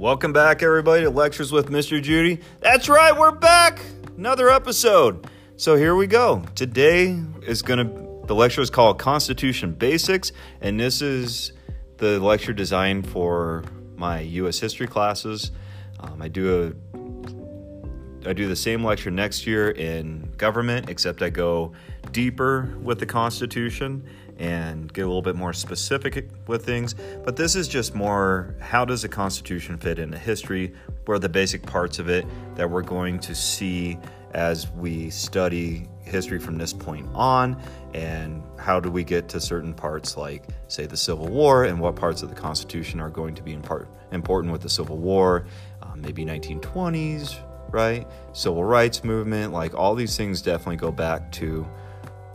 Welcome 0.00 0.32
back, 0.32 0.62
everybody, 0.62 1.02
to 1.02 1.10
Lectures 1.10 1.52
with 1.52 1.68
Mr. 1.68 2.00
Judy. 2.00 2.40
That's 2.60 2.88
right, 2.88 3.14
we're 3.14 3.32
back! 3.32 3.82
Another 4.16 4.48
episode. 4.48 5.26
So 5.56 5.76
here 5.76 5.94
we 5.94 6.06
go. 6.06 6.42
Today 6.54 7.22
is 7.42 7.60
going 7.60 7.86
to, 7.86 8.26
the 8.26 8.34
lecture 8.34 8.62
is 8.62 8.70
called 8.70 8.98
Constitution 8.98 9.74
Basics, 9.74 10.32
and 10.62 10.80
this 10.80 11.02
is 11.02 11.52
the 11.98 12.18
lecture 12.18 12.54
designed 12.54 13.10
for 13.10 13.62
my 13.94 14.20
U.S. 14.20 14.58
history 14.58 14.86
classes. 14.86 15.50
Um, 16.00 16.22
I 16.22 16.28
do 16.28 16.74
a 18.24 18.26
I 18.26 18.32
do 18.32 18.48
the 18.48 18.56
same 18.56 18.82
lecture 18.82 19.10
next 19.10 19.46
year 19.46 19.70
in 19.70 20.32
government, 20.38 20.88
except 20.88 21.20
I 21.20 21.28
go 21.28 21.72
deeper 22.10 22.74
with 22.82 23.00
the 23.00 23.06
Constitution 23.06 24.08
and 24.40 24.90
get 24.94 25.02
a 25.02 25.06
little 25.06 25.22
bit 25.22 25.36
more 25.36 25.52
specific 25.52 26.26
with 26.46 26.64
things. 26.64 26.94
But 27.24 27.36
this 27.36 27.54
is 27.54 27.68
just 27.68 27.94
more 27.94 28.56
how 28.58 28.86
does 28.86 29.02
the 29.02 29.08
Constitution 29.08 29.76
fit 29.76 29.98
into 29.98 30.18
history? 30.18 30.72
What 31.04 31.16
are 31.16 31.18
the 31.18 31.28
basic 31.28 31.62
parts 31.62 31.98
of 31.98 32.08
it 32.08 32.26
that 32.56 32.68
we're 32.68 32.82
going 32.82 33.18
to 33.20 33.34
see 33.34 33.98
as 34.32 34.70
we 34.70 35.10
study 35.10 35.86
history 36.04 36.38
from 36.38 36.56
this 36.56 36.72
point 36.72 37.06
on? 37.14 37.60
And 37.92 38.42
how 38.58 38.80
do 38.80 38.90
we 38.90 39.04
get 39.04 39.28
to 39.28 39.40
certain 39.40 39.74
parts 39.74 40.16
like, 40.16 40.44
say, 40.68 40.86
the 40.86 40.96
Civil 40.96 41.28
War 41.28 41.64
and 41.64 41.78
what 41.78 41.94
parts 41.94 42.22
of 42.22 42.30
the 42.30 42.34
Constitution 42.34 42.98
are 42.98 43.10
going 43.10 43.34
to 43.34 43.42
be 43.42 43.52
important 43.52 44.52
with 44.52 44.62
the 44.62 44.70
Civil 44.70 44.96
War? 44.96 45.44
Um, 45.82 46.00
maybe 46.00 46.24
1920s, 46.24 47.36
right? 47.70 48.06
Civil 48.32 48.64
rights 48.64 49.04
movement, 49.04 49.52
like 49.52 49.74
all 49.74 49.94
these 49.94 50.16
things 50.16 50.40
definitely 50.40 50.76
go 50.76 50.90
back 50.90 51.30
to 51.32 51.68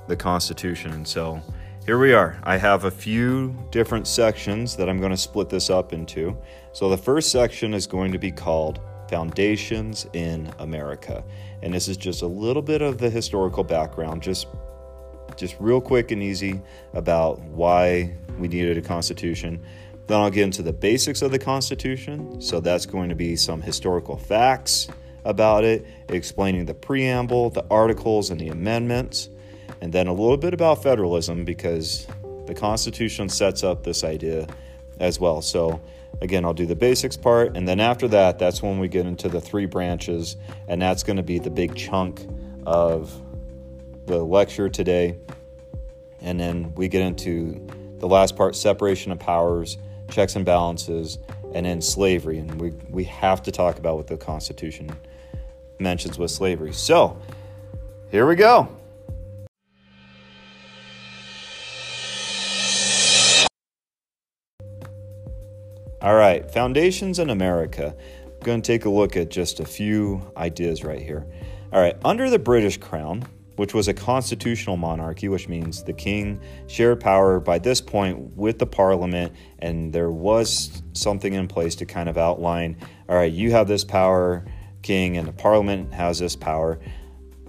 the 0.07 0.15
Constitution. 0.15 0.91
And 0.91 1.07
so, 1.07 1.41
here 1.85 1.99
we 1.99 2.13
are. 2.13 2.39
I 2.41 2.57
have 2.57 2.85
a 2.85 2.91
few 2.91 3.55
different 3.69 4.07
sections 4.07 4.75
that 4.75 4.89
I'm 4.89 4.97
going 4.97 5.11
to 5.11 5.17
split 5.17 5.49
this 5.49 5.69
up 5.69 5.93
into. 5.93 6.35
So 6.71 6.89
the 6.89 6.97
first 6.97 7.31
section 7.31 7.75
is 7.75 7.85
going 7.85 8.11
to 8.11 8.17
be 8.17 8.31
called 8.31 8.79
Foundations 9.07 10.07
in 10.13 10.51
America. 10.57 11.23
And 11.61 11.71
this 11.71 11.87
is 11.87 11.95
just 11.95 12.23
a 12.23 12.27
little 12.27 12.63
bit 12.63 12.81
of 12.81 12.97
the 12.97 13.09
historical 13.09 13.63
background, 13.63 14.23
just 14.23 14.47
just 15.35 15.55
real 15.59 15.81
quick 15.81 16.11
and 16.11 16.23
easy 16.23 16.59
about 16.93 17.39
why 17.41 18.15
we 18.39 18.47
needed 18.47 18.77
a 18.77 18.81
constitution. 18.81 19.61
Then 20.07 20.21
I'll 20.21 20.31
get 20.31 20.43
into 20.43 20.63
the 20.63 20.73
basics 20.73 21.21
of 21.21 21.31
the 21.31 21.39
Constitution. 21.39 22.41
So 22.41 22.59
that's 22.61 22.85
going 22.85 23.09
to 23.09 23.15
be 23.15 23.35
some 23.35 23.61
historical 23.61 24.17
facts 24.17 24.87
about 25.25 25.63
it, 25.63 25.85
explaining 26.09 26.65
the 26.65 26.73
preamble, 26.73 27.49
the 27.49 27.65
articles, 27.69 28.29
and 28.29 28.39
the 28.39 28.47
amendments 28.49 29.29
and 29.81 29.91
then 29.93 30.07
a 30.07 30.13
little 30.13 30.37
bit 30.37 30.53
about 30.53 30.81
federalism 30.81 31.45
because 31.45 32.07
the 32.45 32.53
Constitution 32.53 33.29
sets 33.29 33.63
up 33.63 33.83
this 33.83 34.03
idea 34.03 34.47
as 34.99 35.19
well. 35.19 35.41
So, 35.41 35.81
again, 36.21 36.45
I'll 36.45 36.53
do 36.53 36.65
the 36.65 36.75
basics 36.75 37.17
part, 37.17 37.55
and 37.57 37.67
then 37.67 37.79
after 37.79 38.07
that, 38.09 38.39
that's 38.39 38.61
when 38.61 38.79
we 38.79 38.87
get 38.87 39.05
into 39.05 39.29
the 39.29 39.41
three 39.41 39.65
branches, 39.65 40.37
and 40.67 40.81
that's 40.81 41.03
going 41.03 41.17
to 41.17 41.23
be 41.23 41.39
the 41.39 41.49
big 41.49 41.75
chunk 41.75 42.27
of 42.65 43.21
the 44.05 44.23
lecture 44.23 44.69
today. 44.69 45.17
And 46.21 46.39
then 46.39 46.73
we 46.75 46.87
get 46.87 47.01
into 47.01 47.65
the 47.97 48.07
last 48.07 48.35
part 48.35 48.55
separation 48.55 49.11
of 49.11 49.19
powers, 49.19 49.77
checks 50.09 50.35
and 50.35 50.45
balances, 50.45 51.19
and 51.53 51.65
then 51.65 51.81
slavery. 51.81 52.39
And 52.39 52.59
we, 52.59 52.71
we 52.89 53.03
have 53.05 53.43
to 53.43 53.51
talk 53.51 53.77
about 53.77 53.97
what 53.97 54.07
the 54.07 54.17
Constitution 54.17 54.91
mentions 55.79 56.17
with 56.17 56.31
slavery. 56.31 56.73
So, 56.73 57.19
here 58.11 58.25
we 58.25 58.35
go. 58.35 58.69
All 66.05 66.13
right, 66.13 66.51
foundations 66.51 67.17
in 67.17 67.31
America. 67.31 67.95
I'm 68.25 68.39
going 68.41 68.61
to 68.61 68.67
take 68.67 68.85
a 68.85 68.89
look 68.91 69.17
at 69.17 69.31
just 69.31 69.59
a 69.59 69.65
few 69.65 70.21
ideas 70.37 70.83
right 70.83 71.01
here. 71.01 71.25
All 71.73 71.81
right, 71.81 71.97
under 72.05 72.29
the 72.29 72.37
British 72.37 72.77
Crown, 72.77 73.23
which 73.55 73.73
was 73.73 73.87
a 73.87 73.93
constitutional 73.95 74.77
monarchy, 74.77 75.29
which 75.29 75.49
means 75.49 75.81
the 75.81 75.93
king 75.93 76.39
shared 76.67 76.99
power 76.99 77.39
by 77.39 77.57
this 77.57 77.81
point 77.81 78.19
with 78.37 78.59
the 78.59 78.67
parliament, 78.67 79.33
and 79.57 79.91
there 79.91 80.11
was 80.11 80.83
something 80.93 81.33
in 81.33 81.47
place 81.47 81.73
to 81.77 81.87
kind 81.87 82.07
of 82.07 82.19
outline 82.19 82.77
all 83.09 83.15
right, 83.15 83.33
you 83.33 83.49
have 83.53 83.67
this 83.67 83.83
power, 83.83 84.45
king, 84.83 85.17
and 85.17 85.27
the 85.27 85.33
parliament 85.33 85.91
has 85.91 86.19
this 86.19 86.35
power. 86.35 86.77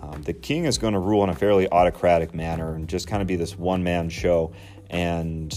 Um, 0.00 0.22
the 0.22 0.32
king 0.32 0.64
is 0.64 0.78
going 0.78 0.94
to 0.94 0.98
rule 0.98 1.22
in 1.24 1.28
a 1.28 1.34
fairly 1.34 1.70
autocratic 1.70 2.34
manner 2.34 2.74
and 2.74 2.88
just 2.88 3.06
kind 3.06 3.20
of 3.20 3.28
be 3.28 3.36
this 3.36 3.58
one 3.58 3.84
man 3.84 4.08
show. 4.08 4.54
And 4.88 5.52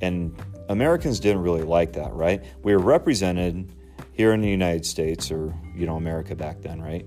and 0.00 0.36
Americans 0.72 1.20
didn't 1.20 1.42
really 1.42 1.62
like 1.62 1.92
that, 1.92 2.12
right? 2.12 2.42
We 2.62 2.72
were 2.72 2.82
represented 2.82 3.72
here 4.12 4.32
in 4.32 4.40
the 4.40 4.48
United 4.48 4.86
States, 4.86 5.30
or, 5.30 5.54
you 5.74 5.86
know, 5.86 5.96
America 5.96 6.34
back 6.34 6.62
then, 6.62 6.80
right? 6.80 7.06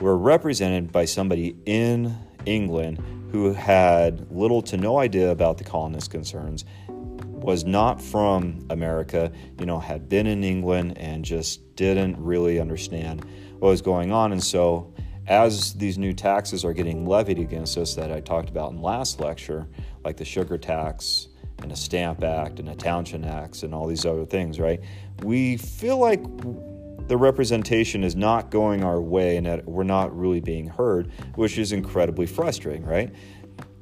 We're 0.00 0.16
represented 0.16 0.90
by 0.90 1.04
somebody 1.04 1.56
in 1.66 2.16
England 2.46 3.02
who 3.30 3.52
had 3.52 4.30
little 4.30 4.62
to 4.62 4.76
no 4.76 4.98
idea 4.98 5.30
about 5.30 5.58
the 5.58 5.64
colonist 5.64 6.10
concerns, 6.10 6.64
was 6.88 7.64
not 7.64 8.00
from 8.00 8.66
America, 8.70 9.30
you 9.58 9.66
know, 9.66 9.78
had 9.78 10.08
been 10.08 10.26
in 10.26 10.42
England 10.42 10.96
and 10.96 11.24
just 11.24 11.74
didn't 11.76 12.16
really 12.18 12.60
understand 12.60 13.24
what 13.58 13.68
was 13.68 13.82
going 13.82 14.10
on. 14.10 14.32
And 14.32 14.42
so, 14.42 14.92
as 15.26 15.74
these 15.74 15.98
new 15.98 16.12
taxes 16.12 16.64
are 16.64 16.72
getting 16.72 17.06
levied 17.06 17.38
against 17.38 17.78
us 17.78 17.94
that 17.94 18.10
I 18.10 18.20
talked 18.20 18.48
about 18.48 18.72
in 18.72 18.82
last 18.82 19.20
lecture, 19.20 19.68
like 20.04 20.16
the 20.16 20.24
sugar 20.24 20.58
tax, 20.58 21.28
and 21.62 21.72
a 21.72 21.76
Stamp 21.76 22.22
Act 22.22 22.60
and 22.60 22.68
a 22.68 22.74
Townshend 22.74 23.26
Act 23.26 23.62
and 23.62 23.74
all 23.74 23.86
these 23.86 24.04
other 24.04 24.24
things, 24.24 24.58
right? 24.58 24.80
We 25.22 25.56
feel 25.56 25.98
like 25.98 26.22
the 27.08 27.16
representation 27.16 28.04
is 28.04 28.16
not 28.16 28.50
going 28.50 28.84
our 28.84 29.00
way 29.00 29.36
and 29.36 29.46
that 29.46 29.66
we're 29.66 29.82
not 29.82 30.16
really 30.16 30.40
being 30.40 30.66
heard, 30.66 31.10
which 31.34 31.58
is 31.58 31.72
incredibly 31.72 32.26
frustrating, 32.26 32.84
right? 32.84 33.12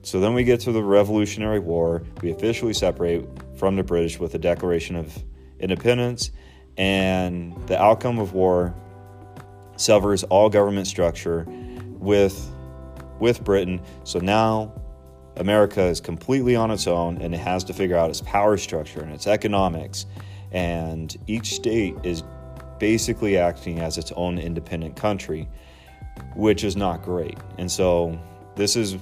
So 0.03 0.21
then 0.21 0.33
we 0.35 0.45
get 0.45 0.61
to 0.61 0.73
the 0.73 0.83
Revolutionary 0.83 1.59
War. 1.59 2.03
We 2.23 2.31
officially 2.31 2.73
separate 2.73 3.27
from 3.57 3.77
the 3.77 3.83
British 3.83 4.19
with 4.19 4.33
the 4.33 4.39
Declaration 4.39 4.97
of 4.97 5.23
Independence, 5.59 6.31
and 6.79 7.55
the 7.67 7.81
outcome 7.81 8.19
of 8.19 8.33
war 8.33 8.75
severs 9.77 10.25
all 10.25 10.49
government 10.49 10.87
structure 10.87 11.47
with 11.99 12.51
with 13.19 13.45
Britain. 13.45 13.83
So 14.05 14.19
now 14.19 14.73
America 15.41 15.83
is 15.83 16.01
completely 16.01 16.55
on 16.55 16.71
its 16.71 16.87
own 16.87 17.17
and 17.23 17.35
it 17.35 17.39
has 17.39 17.65
to 17.65 17.73
figure 17.73 17.97
out 17.97 18.11
its 18.11 18.21
power 18.21 18.57
structure 18.59 19.01
and 19.01 19.13
its 19.13 19.27
economics. 19.27 20.07
And 20.53 21.17
each 21.27 21.55
state 21.55 21.95
is 22.05 22.23
basically 22.79 23.39
acting 23.39 23.81
as 23.81 23.97
its 23.99 24.13
own 24.13 24.39
independent 24.39 24.97
country, 24.97 25.49
which 26.37 26.63
is 26.63 26.77
not 26.77 27.03
great. 27.03 27.39
And 27.59 27.71
so 27.71 28.21
this 28.55 28.77
is 28.77 28.99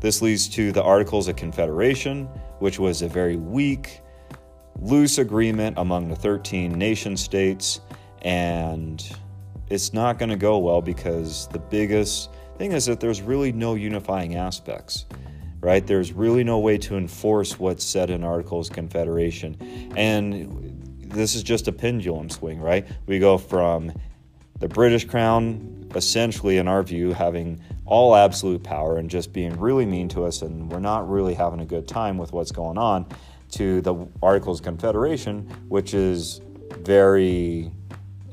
this 0.00 0.20
leads 0.20 0.48
to 0.50 0.72
the 0.72 0.82
Articles 0.82 1.28
of 1.28 1.36
Confederation, 1.36 2.26
which 2.58 2.78
was 2.78 3.00
a 3.00 3.08
very 3.08 3.36
weak, 3.36 4.02
loose 4.80 5.18
agreement 5.18 5.78
among 5.78 6.08
the 6.08 6.16
13 6.16 6.72
nation 6.72 7.16
states. 7.16 7.80
And 8.22 9.02
it's 9.70 9.94
not 9.94 10.18
going 10.18 10.28
to 10.28 10.36
go 10.36 10.58
well 10.58 10.82
because 10.82 11.48
the 11.48 11.58
biggest 11.58 12.30
thing 12.58 12.72
is 12.72 12.86
that 12.86 13.00
there's 13.00 13.22
really 13.22 13.52
no 13.52 13.74
unifying 13.74 14.36
aspects 14.36 15.06
right? 15.60 15.86
There's 15.86 16.12
really 16.12 16.44
no 16.44 16.58
way 16.58 16.76
to 16.76 16.98
enforce 16.98 17.58
what's 17.58 17.82
said 17.82 18.10
in 18.10 18.22
articles 18.22 18.68
confederation. 18.68 19.56
And 19.96 21.00
this 21.00 21.34
is 21.34 21.42
just 21.42 21.68
a 21.68 21.72
pendulum 21.72 22.28
swing 22.28 22.60
right? 22.60 22.86
We 23.06 23.18
go 23.18 23.38
from 23.38 23.90
the 24.60 24.68
british 24.68 25.04
crown 25.04 25.90
essentially 25.94 26.58
in 26.58 26.68
our 26.68 26.82
view 26.82 27.12
having 27.12 27.60
all 27.84 28.16
absolute 28.16 28.62
power 28.62 28.98
and 28.98 29.10
just 29.10 29.32
being 29.32 29.58
really 29.58 29.84
mean 29.84 30.08
to 30.08 30.24
us 30.24 30.42
and 30.42 30.70
we're 30.70 30.80
not 30.80 31.08
really 31.08 31.34
having 31.34 31.60
a 31.60 31.66
good 31.66 31.86
time 31.86 32.18
with 32.18 32.32
what's 32.32 32.52
going 32.52 32.78
on 32.78 33.06
to 33.50 33.80
the 33.82 33.94
articles 34.22 34.60
confederation 34.60 35.40
which 35.68 35.92
is 35.92 36.40
very 36.78 37.70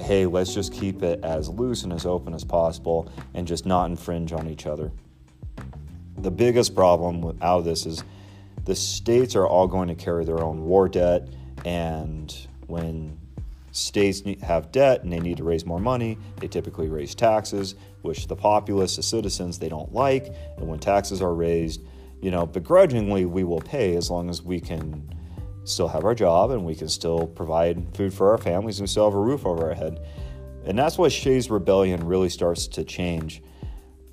hey, 0.01 0.25
let's 0.25 0.53
just 0.53 0.73
keep 0.73 1.03
it 1.03 1.23
as 1.23 1.49
loose 1.49 1.83
and 1.83 1.93
as 1.93 2.05
open 2.05 2.33
as 2.33 2.43
possible 2.43 3.11
and 3.33 3.47
just 3.47 3.65
not 3.65 3.89
infringe 3.89 4.33
on 4.33 4.47
each 4.47 4.65
other. 4.65 4.91
The 6.17 6.31
biggest 6.31 6.75
problem 6.75 7.37
out 7.41 7.59
of 7.59 7.65
this 7.65 7.85
is 7.85 8.03
the 8.65 8.75
states 8.75 9.35
are 9.35 9.47
all 9.47 9.67
going 9.67 9.87
to 9.87 9.95
carry 9.95 10.23
their 10.25 10.39
own 10.39 10.65
war 10.65 10.87
debt, 10.87 11.27
and 11.65 12.35
when 12.67 13.17
states 13.71 14.21
have 14.43 14.71
debt 14.71 15.03
and 15.03 15.11
they 15.11 15.19
need 15.19 15.37
to 15.37 15.43
raise 15.43 15.65
more 15.65 15.79
money, 15.79 16.17
they 16.37 16.47
typically 16.47 16.89
raise 16.89 17.15
taxes, 17.15 17.75
which 18.01 18.27
the 18.27 18.35
populace, 18.35 18.97
the 18.97 19.03
citizens, 19.03 19.57
they 19.57 19.69
don't 19.69 19.93
like. 19.93 20.33
And 20.57 20.67
when 20.67 20.79
taxes 20.79 21.21
are 21.21 21.33
raised, 21.33 21.81
you 22.21 22.31
know, 22.31 22.45
begrudgingly, 22.45 23.25
we 23.25 23.43
will 23.43 23.61
pay 23.61 23.95
as 23.95 24.11
long 24.11 24.29
as 24.29 24.41
we 24.41 24.59
can 24.59 25.09
still 25.63 25.87
have 25.87 26.05
our 26.05 26.15
job 26.15 26.51
and 26.51 26.65
we 26.65 26.75
can 26.75 26.89
still 26.89 27.27
provide 27.27 27.95
food 27.95 28.13
for 28.13 28.31
our 28.31 28.37
families 28.37 28.79
and 28.79 28.83
we 28.83 28.87
still 28.87 29.05
have 29.05 29.13
a 29.13 29.19
roof 29.19 29.45
over 29.45 29.69
our 29.69 29.75
head. 29.75 29.99
And 30.65 30.77
that's 30.77 30.97
what 30.97 31.11
Shays' 31.11 31.49
rebellion 31.49 32.05
really 32.05 32.29
starts 32.29 32.67
to 32.67 32.83
change, 32.83 33.41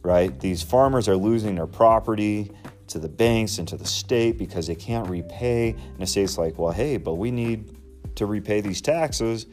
right? 0.02 0.38
These 0.40 0.62
farmers 0.62 1.08
are 1.08 1.16
losing 1.16 1.56
their 1.56 1.66
property 1.66 2.50
to 2.88 2.98
the 2.98 3.08
banks 3.08 3.58
and 3.58 3.68
to 3.68 3.76
the 3.76 3.84
state 3.84 4.38
because 4.38 4.66
they 4.66 4.74
can't 4.74 5.08
repay. 5.08 5.70
And 5.70 5.98
the 5.98 6.06
state's 6.06 6.38
like, 6.38 6.58
well, 6.58 6.72
hey, 6.72 6.96
but 6.96 7.14
we 7.14 7.30
need 7.30 7.70
to 8.16 8.26
repay 8.26 8.60
these 8.60 8.80
taxes. 8.80 9.46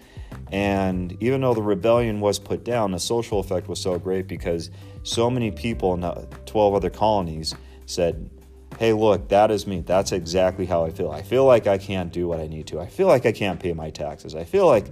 And 0.52 1.22
even 1.22 1.42
though 1.42 1.54
the 1.54 1.62
rebellion 1.62 2.20
was 2.20 2.40
put 2.40 2.64
down, 2.64 2.92
the 2.92 3.00
social 3.00 3.40
effect 3.40 3.68
was 3.68 3.80
so 3.80 4.00
great 4.00 4.28
because 4.28 4.70
so 5.04 5.30
many 5.30 5.52
people 5.52 5.94
in 5.94 6.02
12 6.46 6.74
other 6.74 6.90
colonies 6.90 7.54
said, 7.86 8.30
Hey, 8.78 8.92
look, 8.92 9.30
that 9.30 9.52
is 9.52 9.66
me. 9.66 9.82
That's 9.82 10.12
exactly 10.12 10.66
how 10.66 10.84
I 10.84 10.92
feel. 10.92 11.10
I 11.10 11.22
feel 11.22 11.46
like 11.46 11.66
I 11.66 11.78
can't 11.78 12.12
do 12.12 12.28
what 12.28 12.40
I 12.40 12.48
need 12.48 12.68
to. 12.68 12.80
I 12.80 12.88
feel 12.88 13.08
like 13.08 13.26
I 13.26 13.32
can't 13.32 13.60
pay 13.60 13.74
my 13.74 13.90
taxes. 13.90 14.36
I 14.36 14.44
feel 14.44 14.68
like 14.68 14.88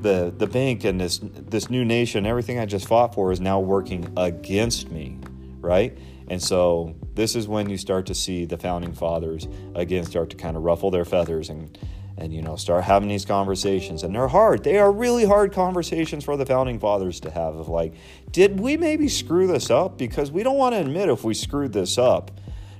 the, 0.00 0.32
the 0.36 0.46
bank 0.46 0.84
and 0.84 1.00
this, 1.00 1.20
this 1.22 1.68
new 1.68 1.84
nation, 1.84 2.24
everything 2.24 2.58
I 2.58 2.66
just 2.66 2.86
fought 2.86 3.14
for, 3.14 3.32
is 3.32 3.40
now 3.40 3.58
working 3.58 4.12
against 4.16 4.90
me, 4.92 5.18
right? 5.60 5.96
And 6.28 6.40
so 6.42 6.94
this 7.14 7.34
is 7.34 7.48
when 7.48 7.68
you 7.68 7.78
start 7.78 8.06
to 8.06 8.14
see 8.14 8.44
the 8.44 8.58
founding 8.58 8.92
fathers 8.92 9.48
again 9.74 10.04
start 10.04 10.30
to 10.30 10.36
kind 10.36 10.56
of 10.56 10.62
ruffle 10.62 10.90
their 10.90 11.04
feathers 11.04 11.48
and 11.48 11.78
and 12.18 12.32
you 12.32 12.42
know 12.42 12.56
start 12.56 12.84
having 12.84 13.08
these 13.08 13.24
conversations 13.24 14.02
and 14.02 14.14
they're 14.14 14.28
hard 14.28 14.64
they 14.64 14.78
are 14.78 14.90
really 14.90 15.24
hard 15.24 15.52
conversations 15.52 16.24
for 16.24 16.36
the 16.36 16.46
founding 16.46 16.78
fathers 16.78 17.20
to 17.20 17.30
have 17.30 17.54
of 17.56 17.68
like 17.68 17.94
did 18.32 18.58
we 18.58 18.76
maybe 18.76 19.08
screw 19.08 19.46
this 19.46 19.70
up 19.70 19.98
because 19.98 20.30
we 20.30 20.42
don't 20.42 20.56
want 20.56 20.74
to 20.74 20.80
admit 20.80 21.08
if 21.08 21.24
we 21.24 21.34
screwed 21.34 21.72
this 21.72 21.98
up 21.98 22.30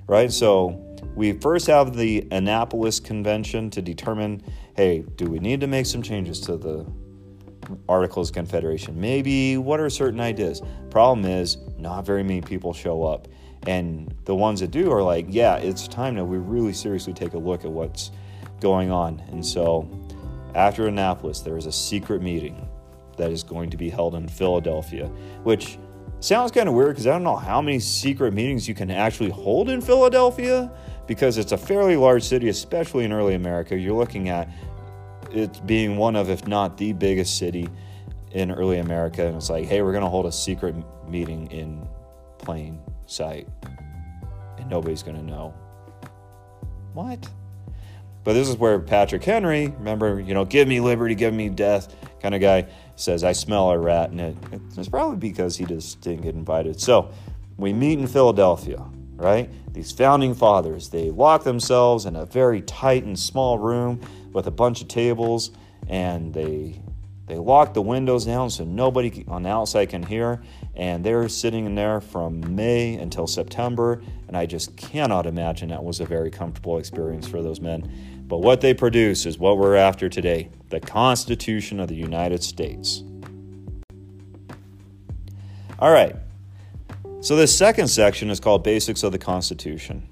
right 0.07 0.33
so 0.33 0.83
we 1.15 1.33
first 1.33 1.67
have 1.67 1.97
the 1.97 2.27
annapolis 2.31 3.01
convention 3.01 3.71
to 3.71 3.83
determine 3.83 4.43
hey 4.77 5.05
do 5.17 5.27
we 5.27 5.39
need 5.39 5.61
to 5.61 5.67
make 5.67 5.87
some 5.87 6.03
changes 6.03 6.41
to 6.41 6.57
the 6.57 6.87
articles 7.89 8.31
of 8.31 8.35
confederation 8.35 8.99
maybe 9.01 9.57
what 9.57 9.81
are 9.81 9.91
certain 9.91 10.21
ideas 10.21 10.63
problem 10.91 11.25
is 11.25 11.59
not 11.79 12.07
very 12.07 12.23
many 12.23 12.41
people 12.41 12.73
show 12.73 13.03
up 13.03 13.27
and 13.67 14.15
the 14.25 14.35
ones 14.35 14.61
that 14.61 14.71
do 14.71 14.93
are 14.93 15.03
like 15.03 15.27
yeah 15.29 15.57
it's 15.57 15.89
time 15.89 16.15
now. 16.15 16.25
we 16.25 16.39
really 16.39 16.73
seriously 16.73 17.13
take 17.13 17.35
a 17.35 17.39
look 17.39 17.65
at 17.65 17.71
what's 17.71 18.13
going 18.61 18.91
on. 18.91 19.23
And 19.31 19.45
so 19.45 19.89
after 20.55 20.87
Annapolis, 20.87 21.41
there 21.41 21.57
is 21.57 21.67
a 21.67 21.73
secret 21.73 22.23
meeting 22.23 22.69
that 23.17 23.31
is 23.31 23.43
going 23.43 23.71
to 23.71 23.77
be 23.77 23.89
held 23.89 24.15
in 24.15 24.29
Philadelphia, 24.29 25.07
which 25.43 25.79
sounds 26.21 26.51
kind 26.51 26.69
of 26.69 26.75
weird 26.75 26.91
because 26.91 27.07
I 27.07 27.13
don't 27.13 27.25
know 27.25 27.37
how 27.37 27.61
many 27.61 27.79
secret 27.79 28.33
meetings 28.35 28.69
you 28.69 28.75
can 28.75 28.91
actually 28.91 29.31
hold 29.31 29.69
in 29.69 29.81
Philadelphia 29.81 30.71
because 31.07 31.39
it's 31.39 31.53
a 31.53 31.59
fairly 31.59 31.97
large 31.97 32.23
city, 32.23 32.49
especially 32.49 33.05
in 33.05 33.13
early 33.13 33.35
America. 33.35 33.77
You're 33.77 33.97
looking 33.97 34.29
at 34.29 34.49
it 35.31 35.65
being 35.67 35.97
one 35.97 36.17
of, 36.17 36.31
if 36.31 36.47
not 36.47 36.77
the 36.77 36.93
biggest 36.93 37.39
city 37.39 37.69
in 38.33 38.51
early 38.51 38.79
America. 38.79 39.27
And 39.27 39.37
it's 39.37 39.51
like, 39.51 39.67
hey, 39.67 39.83
we're 39.83 39.93
going 39.93 40.05
to 40.05 40.11
hold 40.11 40.27
a 40.27 40.33
secret 40.33 40.75
meeting 41.09 41.51
in 41.51 41.87
plain 42.39 42.81
sight, 43.07 43.49
and 44.59 44.69
nobody's 44.69 45.03
going 45.03 45.17
to 45.17 45.23
know. 45.23 45.55
What? 46.93 47.29
But 48.25 48.33
this 48.33 48.49
is 48.49 48.57
where 48.57 48.81
Patrick 48.81 49.23
Henry, 49.23 49.69
remember, 49.69 50.19
you 50.21 50.35
know, 50.35 50.45
give 50.45 50.67
me 50.67 50.81
liberty, 50.81 51.15
give 51.15 51.33
me 51.33 51.49
death 51.49 51.95
kind 52.27 52.35
of 52.35 52.41
guy, 52.41 52.67
says, 52.97 53.23
I 53.23 53.31
smell 53.31 53.71
a 53.71 53.79
rat. 53.79 54.11
And 54.11 54.21
it, 54.21 54.37
it's 54.77 54.89
probably 54.89 55.17
because 55.17 55.57
he 55.57 55.65
just 55.65 56.01
didn't 56.01 56.23
get 56.23 56.35
invited. 56.35 56.81
So 56.81 57.13
we 57.57 57.73
meet 57.73 58.01
in 58.01 58.09
Philadelphia, 58.09 58.85
right? 59.15 59.49
These 59.73 59.93
founding 59.93 60.35
fathers, 60.35 60.89
they 60.89 61.13
lock 61.13 61.45
themselves 61.45 62.05
in 62.05 62.17
a 62.17 62.27
very 62.27 62.63
tight 62.63 63.05
and 63.05 63.17
small 63.17 63.59
room 63.59 64.01
with 64.33 64.49
a 64.49 64.51
bunch 64.51 64.83
of 64.83 64.89
tables 64.89 65.53
and 65.89 66.35
they 66.35 66.81
they 67.29 67.37
lock 67.37 67.75
the 67.75 67.83
windows 67.83 68.25
down 68.25 68.49
so 68.51 68.65
nobody 68.65 69.25
on 69.27 69.43
the 69.43 69.49
outside 69.49 69.89
can 69.89 70.03
hear 70.03 70.41
and 70.77 71.03
they're 71.05 71.29
sitting 71.29 71.67
in 71.67 71.75
there 71.75 72.01
from 72.01 72.55
May 72.55 72.95
until 72.95 73.27
September 73.27 74.03
and 74.29 74.37
I 74.37 74.47
just 74.47 74.77
cannot 74.77 75.27
imagine 75.27 75.71
that 75.71 75.83
was 75.83 76.01
a 76.01 76.05
very 76.05 76.31
comfortable 76.31 76.79
experience 76.79 77.27
for 77.27 77.43
those 77.43 77.61
men 77.61 78.16
but 78.29 78.39
what 78.39 78.61
they 78.61 78.75
produce 78.75 79.25
is 79.25 79.39
what 79.39 79.59
we're 79.59 79.77
after 79.77 80.09
today 80.09 80.51
the 80.69 80.81
Constitution 80.81 81.79
of 81.79 81.89
the 81.89 81.95
United 81.95 82.43
States. 82.43 83.05
All 85.79 85.93
right. 85.93 86.17
So, 87.21 87.37
this 87.37 87.57
second 87.57 87.89
section 87.89 88.31
is 88.31 88.41
called 88.41 88.65
Basics 88.65 89.03
of 89.03 89.13
the 89.13 89.19
Constitution. 89.19 90.09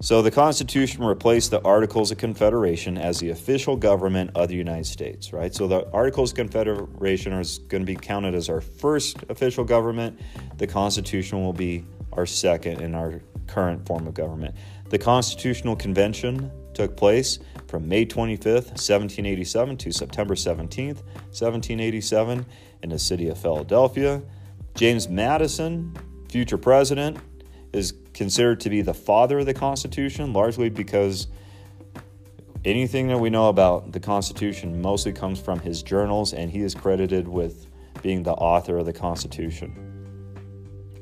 So, 0.00 0.20
the 0.20 0.30
Constitution 0.30 1.04
replaced 1.04 1.50
the 1.50 1.62
Articles 1.62 2.10
of 2.10 2.18
Confederation 2.18 2.98
as 2.98 3.18
the 3.18 3.30
official 3.30 3.76
government 3.76 4.32
of 4.34 4.48
the 4.48 4.56
United 4.56 4.86
States, 4.86 5.32
right? 5.32 5.54
So, 5.54 5.66
the 5.66 5.88
Articles 5.92 6.32
of 6.32 6.36
Confederation 6.36 7.32
is 7.34 7.58
going 7.58 7.82
to 7.82 7.86
be 7.86 7.96
counted 7.96 8.34
as 8.34 8.48
our 8.48 8.60
first 8.60 9.18
official 9.28 9.64
government. 9.64 10.18
The 10.58 10.66
Constitution 10.66 11.42
will 11.42 11.52
be 11.52 11.84
our 12.12 12.26
second 12.26 12.80
in 12.80 12.94
our 12.94 13.20
current 13.46 13.86
form 13.86 14.06
of 14.06 14.14
government. 14.14 14.54
The 14.90 14.98
Constitutional 14.98 15.76
Convention 15.76 16.50
took 16.74 16.96
place 16.96 17.38
from 17.66 17.88
May 17.88 18.04
25th, 18.04 18.72
1787 18.72 19.76
to 19.78 19.92
September 19.92 20.34
17th, 20.34 21.02
1787, 21.32 22.46
in 22.82 22.88
the 22.90 22.98
city 22.98 23.28
of 23.28 23.38
Philadelphia. 23.38 24.22
James 24.74 25.08
Madison, 25.08 25.94
future 26.28 26.58
president, 26.58 27.18
is 27.72 27.94
considered 28.12 28.60
to 28.60 28.70
be 28.70 28.82
the 28.82 28.94
father 28.94 29.38
of 29.38 29.46
the 29.46 29.54
Constitution, 29.54 30.32
largely 30.32 30.68
because 30.68 31.28
anything 32.64 33.08
that 33.08 33.18
we 33.18 33.30
know 33.30 33.48
about 33.48 33.92
the 33.92 34.00
Constitution 34.00 34.80
mostly 34.80 35.12
comes 35.12 35.40
from 35.40 35.60
his 35.60 35.82
journals, 35.82 36.32
and 36.32 36.50
he 36.50 36.60
is 36.60 36.74
credited 36.74 37.26
with 37.26 37.66
being 38.02 38.22
the 38.22 38.32
author 38.32 38.78
of 38.78 38.86
the 38.86 38.92
Constitution. 38.92 39.88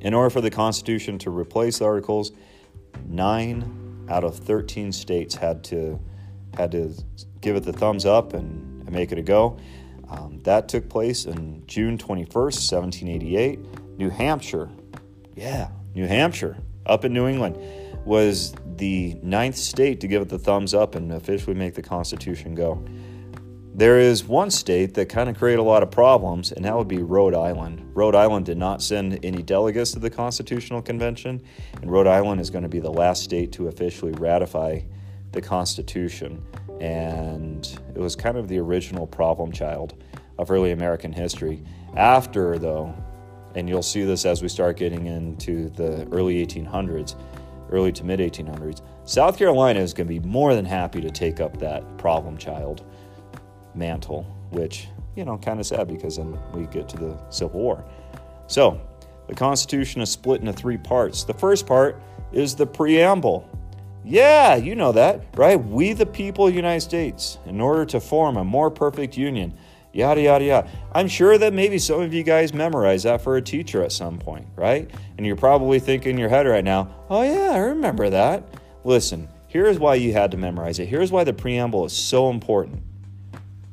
In 0.01 0.15
order 0.15 0.31
for 0.31 0.41
the 0.41 0.51
Constitution 0.51 1.19
to 1.19 1.31
replace 1.31 1.79
the 1.79 1.85
Articles, 1.85 2.33
nine 3.07 3.80
out 4.11 4.25
of 4.25 4.37
13 4.37 4.93
states 4.93 5.35
had 5.35 5.65
to 5.65 5.99
had 6.57 6.73
to 6.73 6.93
give 7.41 7.57
it 7.57 7.62
the 7.62 7.73
thumbs 7.73 8.05
up 8.05 8.35
and, 8.35 8.83
and 8.83 8.91
make 8.91 9.12
it 9.12 9.19
a 9.19 9.23
go. 9.23 9.57
Um, 10.09 10.41
that 10.43 10.69
took 10.69 10.89
place 10.89 11.25
in 11.25 11.62
June 11.67 11.97
21st, 11.97 12.35
1788. 12.35 13.61
New 13.99 14.11
Hampshire, 14.11 14.69
yeah, 15.37 15.69
New 15.95 16.07
Hampshire, 16.07 16.57
up 16.87 17.05
in 17.05 17.12
New 17.12 17.29
England, 17.29 17.57
was 18.05 18.53
the 18.77 19.15
ninth 19.23 19.57
state 19.57 20.01
to 20.01 20.09
give 20.09 20.23
it 20.23 20.29
the 20.29 20.39
thumbs 20.39 20.75
up 20.75 20.97
and 20.97 21.12
officially 21.12 21.55
make 21.55 21.75
the 21.75 21.83
Constitution 21.83 22.55
go. 22.55 22.85
There 23.73 24.01
is 24.01 24.25
one 24.25 24.51
state 24.51 24.95
that 24.95 25.09
kind 25.09 25.31
of 25.31 25.39
created 25.39 25.61
a 25.61 25.63
lot 25.63 25.85
of 25.85 25.93
problems, 25.93 26.51
and 26.51 26.65
that 26.65 26.77
would 26.77 26.89
be 26.89 27.03
Rhode 27.03 27.35
Island. 27.35 27.89
Rhode 27.95 28.17
Island 28.17 28.45
did 28.45 28.59
not 28.59 28.83
send 28.83 29.25
any 29.25 29.43
delegates 29.43 29.93
to 29.93 30.01
the 30.01 30.11
Constitutional 30.11 30.83
Convention, 30.83 31.41
and 31.81 31.91
Rhode 31.91 32.09
Island 32.09 32.41
is 32.41 32.51
going 32.51 32.65
to 32.65 32.69
be 32.69 32.81
the 32.81 32.91
last 32.91 33.23
state 33.23 33.53
to 33.53 33.69
officially 33.69 34.13
ratify 34.13 34.81
the 35.31 35.41
Constitution. 35.41 36.45
And 36.81 37.65
it 37.95 38.00
was 38.00 38.17
kind 38.17 38.37
of 38.37 38.49
the 38.49 38.59
original 38.59 39.07
problem 39.07 39.53
child 39.53 40.03
of 40.37 40.50
early 40.50 40.73
American 40.73 41.12
history. 41.12 41.62
After, 41.97 42.59
though, 42.59 42.93
and 43.55 43.69
you'll 43.69 43.83
see 43.83 44.03
this 44.03 44.25
as 44.25 44.43
we 44.43 44.49
start 44.49 44.79
getting 44.79 45.07
into 45.07 45.71
the 45.71 46.09
early 46.11 46.45
1800s, 46.45 47.15
early 47.71 47.93
to 47.93 48.05
mid 48.05 48.19
1800s, 48.19 48.83
South 49.05 49.39
Carolina 49.39 49.79
is 49.79 49.95
going 49.95 50.09
to 50.09 50.21
be 50.21 50.27
more 50.27 50.57
than 50.57 50.65
happy 50.65 51.00
to 51.00 51.11
take 51.11 51.41
up 51.41 51.59
that 51.59 51.99
problem 51.99 52.37
child 52.37 52.85
mantle, 53.75 54.23
which, 54.50 54.89
you 55.17 55.25
know, 55.25 55.39
kind 55.39 55.61
of 55.61 55.67
sad 55.67 55.89
because 55.89 56.17
then 56.17 56.39
we 56.53 56.67
get 56.67 56.89
to 56.91 56.97
the 56.97 57.19
Civil 57.31 57.61
War. 57.61 57.85
So, 58.47 58.81
the 59.29 59.35
Constitution 59.35 60.00
is 60.00 60.11
split 60.11 60.41
into 60.41 60.53
three 60.53 60.77
parts. 60.77 61.25
The 61.25 61.35
first 61.35 61.67
part 61.67 62.00
is 62.33 62.57
the 62.57 62.67
preamble. 62.67 63.49
Yeah, 64.05 64.57
you 64.57 64.75
know 64.75 64.93
that, 64.93 65.25
right? 65.37 65.62
We, 65.62 65.93
the 65.93 66.07
people 66.07 66.47
of 66.47 66.53
the 66.53 66.57
United 66.57 66.81
States, 66.81 67.39
in 67.47 67.61
order 67.61 67.85
to 67.87 68.00
form 68.00 68.39
a 68.39 68.45
more 68.45 68.71
perfect 68.71 69.17
union, 69.17 69.57
yada, 69.93 70.23
yada, 70.23 70.45
yada. 70.45 70.71
I'm 70.93 71.09
sure 71.09 71.39
that 71.39 71.53
maybe 71.53 71.79
some 71.79 72.00
of 72.00 72.15
you 72.15 72.23
guys 72.23 72.55
memorized 72.55 73.05
that 73.05 73.23
for 73.23 73.37
a 73.37 73.43
teacher 73.43 73.83
at 73.83 73.93
some 73.93 74.19
point, 74.19 74.47
right? 74.57 74.91
And 75.17 75.27
you're 75.27 75.37
probably 75.37 75.79
thinking 75.79 76.12
in 76.12 76.19
your 76.19 76.29
head 76.29 76.47
right 76.47 76.65
now, 76.65 76.95
oh, 77.09 77.23
yeah, 77.23 77.50
I 77.53 77.59
remember 77.59 78.11
that. 78.11 78.43
Listen, 78.85 79.29
here's 79.47 79.79
why 79.79 79.97
you 79.97 80.12
had 80.12 80.31
to 80.31 80.37
memorize 80.37 80.79
it. 80.79 80.87
Here's 80.87 81.12
why 81.12 81.25
the 81.25 81.33
preamble 81.33 81.85
is 81.85 81.93
so 81.93 82.31
important. 82.31 82.83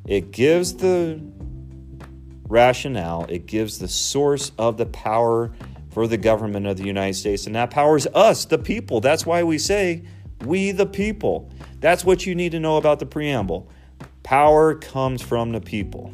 It 0.08 0.32
gives 0.32 0.76
the 0.76 1.22
rationale, 2.48 3.26
it 3.30 3.46
gives 3.46 3.80
the 3.80 3.90
source 3.90 4.52
of 4.58 4.78
the 4.78 4.86
power 4.86 5.52
for 5.92 6.08
the 6.08 6.18
government 6.18 6.66
of 6.66 6.78
the 6.78 6.86
United 6.86 7.16
States, 7.16 7.46
and 7.46 7.56
that 7.56 7.72
power 7.72 7.98
is 7.98 8.08
us, 8.14 8.46
the 8.46 8.58
people. 8.58 9.02
That's 9.02 9.26
why 9.26 9.44
we 9.44 9.58
say, 9.58 10.04
we 10.46 10.72
the 10.72 10.86
people. 10.86 11.52
That's 11.80 12.06
what 12.06 12.26
you 12.26 12.36
need 12.36 12.54
to 12.54 12.60
know 12.60 12.78
about 12.78 13.00
the 13.00 13.06
preamble. 13.06 13.70
Power 14.24 14.76
comes 14.76 15.22
from 15.22 15.52
the 15.52 15.62
people. 15.62 16.14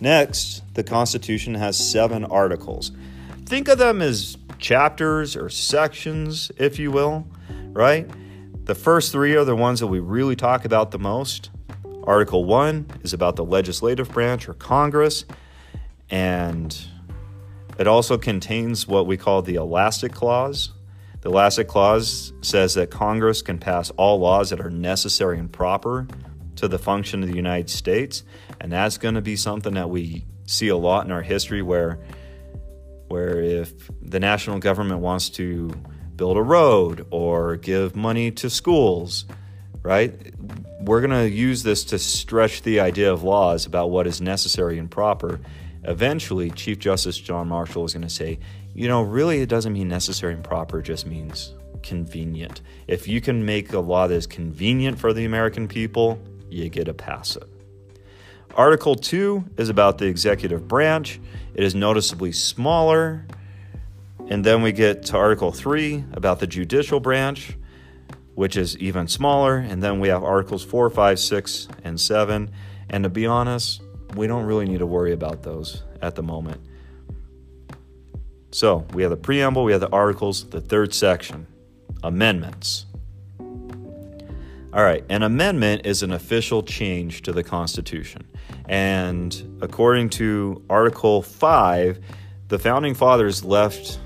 Next, 0.00 0.62
the 0.74 0.84
Constitution 0.84 1.54
has 1.54 1.76
seven 1.76 2.24
articles. 2.24 2.92
Think 3.44 3.68
of 3.68 3.78
them 3.78 4.02
as 4.02 4.36
chapters 4.58 5.36
or 5.36 5.48
sections, 5.48 6.50
if 6.56 6.78
you 6.78 6.90
will, 6.90 7.26
right? 7.72 8.08
The 8.64 8.74
first 8.74 9.12
three 9.12 9.34
are 9.36 9.44
the 9.44 9.56
ones 9.56 9.80
that 9.80 9.86
we 9.86 10.00
really 10.00 10.36
talk 10.36 10.64
about 10.64 10.90
the 10.90 10.98
most. 10.98 11.50
Article 12.06 12.44
1 12.44 13.00
is 13.02 13.12
about 13.12 13.36
the 13.36 13.44
legislative 13.44 14.10
branch 14.12 14.48
or 14.48 14.54
Congress, 14.54 15.24
and 16.08 16.86
it 17.78 17.86
also 17.86 18.16
contains 18.16 18.86
what 18.86 19.06
we 19.06 19.16
call 19.16 19.42
the 19.42 19.56
elastic 19.56 20.12
clause. 20.12 20.72
The 21.22 21.30
elastic 21.30 21.66
clause 21.66 22.32
says 22.42 22.74
that 22.74 22.90
Congress 22.90 23.42
can 23.42 23.58
pass 23.58 23.90
all 23.90 24.20
laws 24.20 24.50
that 24.50 24.60
are 24.60 24.70
necessary 24.70 25.38
and 25.38 25.50
proper 25.50 26.06
to 26.56 26.68
the 26.68 26.78
function 26.78 27.22
of 27.22 27.28
the 27.28 27.34
United 27.34 27.68
States, 27.68 28.22
and 28.60 28.70
that's 28.70 28.98
going 28.98 29.14
to 29.16 29.20
be 29.20 29.34
something 29.34 29.74
that 29.74 29.90
we 29.90 30.24
see 30.46 30.68
a 30.68 30.76
lot 30.76 31.04
in 31.04 31.12
our 31.12 31.22
history 31.22 31.62
where 31.62 31.98
where 33.08 33.40
if 33.40 33.72
the 34.02 34.18
national 34.18 34.58
government 34.58 35.00
wants 35.00 35.30
to 35.30 35.70
build 36.16 36.36
a 36.36 36.42
road 36.42 37.06
or 37.10 37.56
give 37.56 37.94
money 37.94 38.30
to 38.32 38.50
schools, 38.50 39.26
right? 39.82 40.34
We're 40.80 41.00
going 41.00 41.10
to 41.10 41.28
use 41.28 41.62
this 41.62 41.84
to 41.84 41.98
stretch 41.98 42.62
the 42.62 42.80
idea 42.80 43.12
of 43.12 43.22
laws 43.22 43.66
about 43.66 43.90
what 43.90 44.06
is 44.06 44.20
necessary 44.20 44.78
and 44.78 44.90
proper. 44.90 45.40
Eventually, 45.84 46.50
Chief 46.50 46.78
Justice 46.78 47.18
John 47.18 47.48
Marshall 47.48 47.84
is 47.84 47.92
going 47.92 48.02
to 48.02 48.10
say, 48.10 48.38
you 48.74 48.88
know, 48.88 49.02
really 49.02 49.40
it 49.40 49.48
doesn't 49.48 49.72
mean 49.72 49.88
necessary 49.88 50.34
and 50.34 50.44
proper, 50.44 50.82
just 50.82 51.06
means 51.06 51.54
convenient. 51.82 52.60
If 52.86 53.08
you 53.08 53.20
can 53.20 53.44
make 53.44 53.72
a 53.72 53.78
law 53.78 54.06
that 54.06 54.14
is 54.14 54.26
convenient 54.26 54.98
for 54.98 55.12
the 55.12 55.24
American 55.24 55.68
people, 55.68 56.20
you 56.50 56.68
get 56.68 56.84
to 56.84 56.94
pass 56.94 57.36
it. 57.36 57.44
Article 58.54 58.94
2 58.94 59.44
is 59.58 59.68
about 59.68 59.98
the 59.98 60.06
executive 60.06 60.66
branch. 60.66 61.20
It 61.54 61.62
is 61.62 61.74
noticeably 61.74 62.32
smaller. 62.32 63.26
And 64.28 64.44
then 64.44 64.62
we 64.62 64.72
get 64.72 65.04
to 65.06 65.16
Article 65.16 65.52
3 65.52 66.04
about 66.12 66.40
the 66.40 66.46
judicial 66.46 66.98
branch, 66.98 67.56
which 68.36 68.56
is 68.56 68.76
even 68.78 69.08
smaller. 69.08 69.56
And 69.56 69.82
then 69.82 69.98
we 69.98 70.08
have 70.08 70.22
Articles 70.22 70.62
4, 70.62 70.88
5, 70.90 71.18
6, 71.18 71.68
and 71.82 72.00
7. 72.00 72.50
And 72.88 73.02
to 73.02 73.10
be 73.10 73.26
honest, 73.26 73.82
we 74.14 74.28
don't 74.28 74.44
really 74.44 74.66
need 74.66 74.78
to 74.78 74.86
worry 74.86 75.12
about 75.12 75.42
those 75.42 75.82
at 76.00 76.14
the 76.14 76.22
moment. 76.22 76.60
So 78.52 78.86
we 78.92 79.02
have 79.02 79.10
the 79.10 79.16
preamble, 79.16 79.64
we 79.64 79.72
have 79.72 79.80
the 79.80 79.90
articles, 79.90 80.48
the 80.48 80.60
third 80.60 80.94
section 80.94 81.46
amendments. 82.02 82.86
All 83.40 84.82
right, 84.82 85.04
an 85.08 85.22
amendment 85.22 85.86
is 85.86 86.02
an 86.02 86.12
official 86.12 86.62
change 86.62 87.22
to 87.22 87.32
the 87.32 87.42
Constitution. 87.42 88.26
And 88.68 89.58
according 89.62 90.10
to 90.10 90.62
Article 90.68 91.22
5, 91.22 91.98
the 92.48 92.58
founding 92.58 92.94
fathers 92.94 93.42
left 93.44 93.98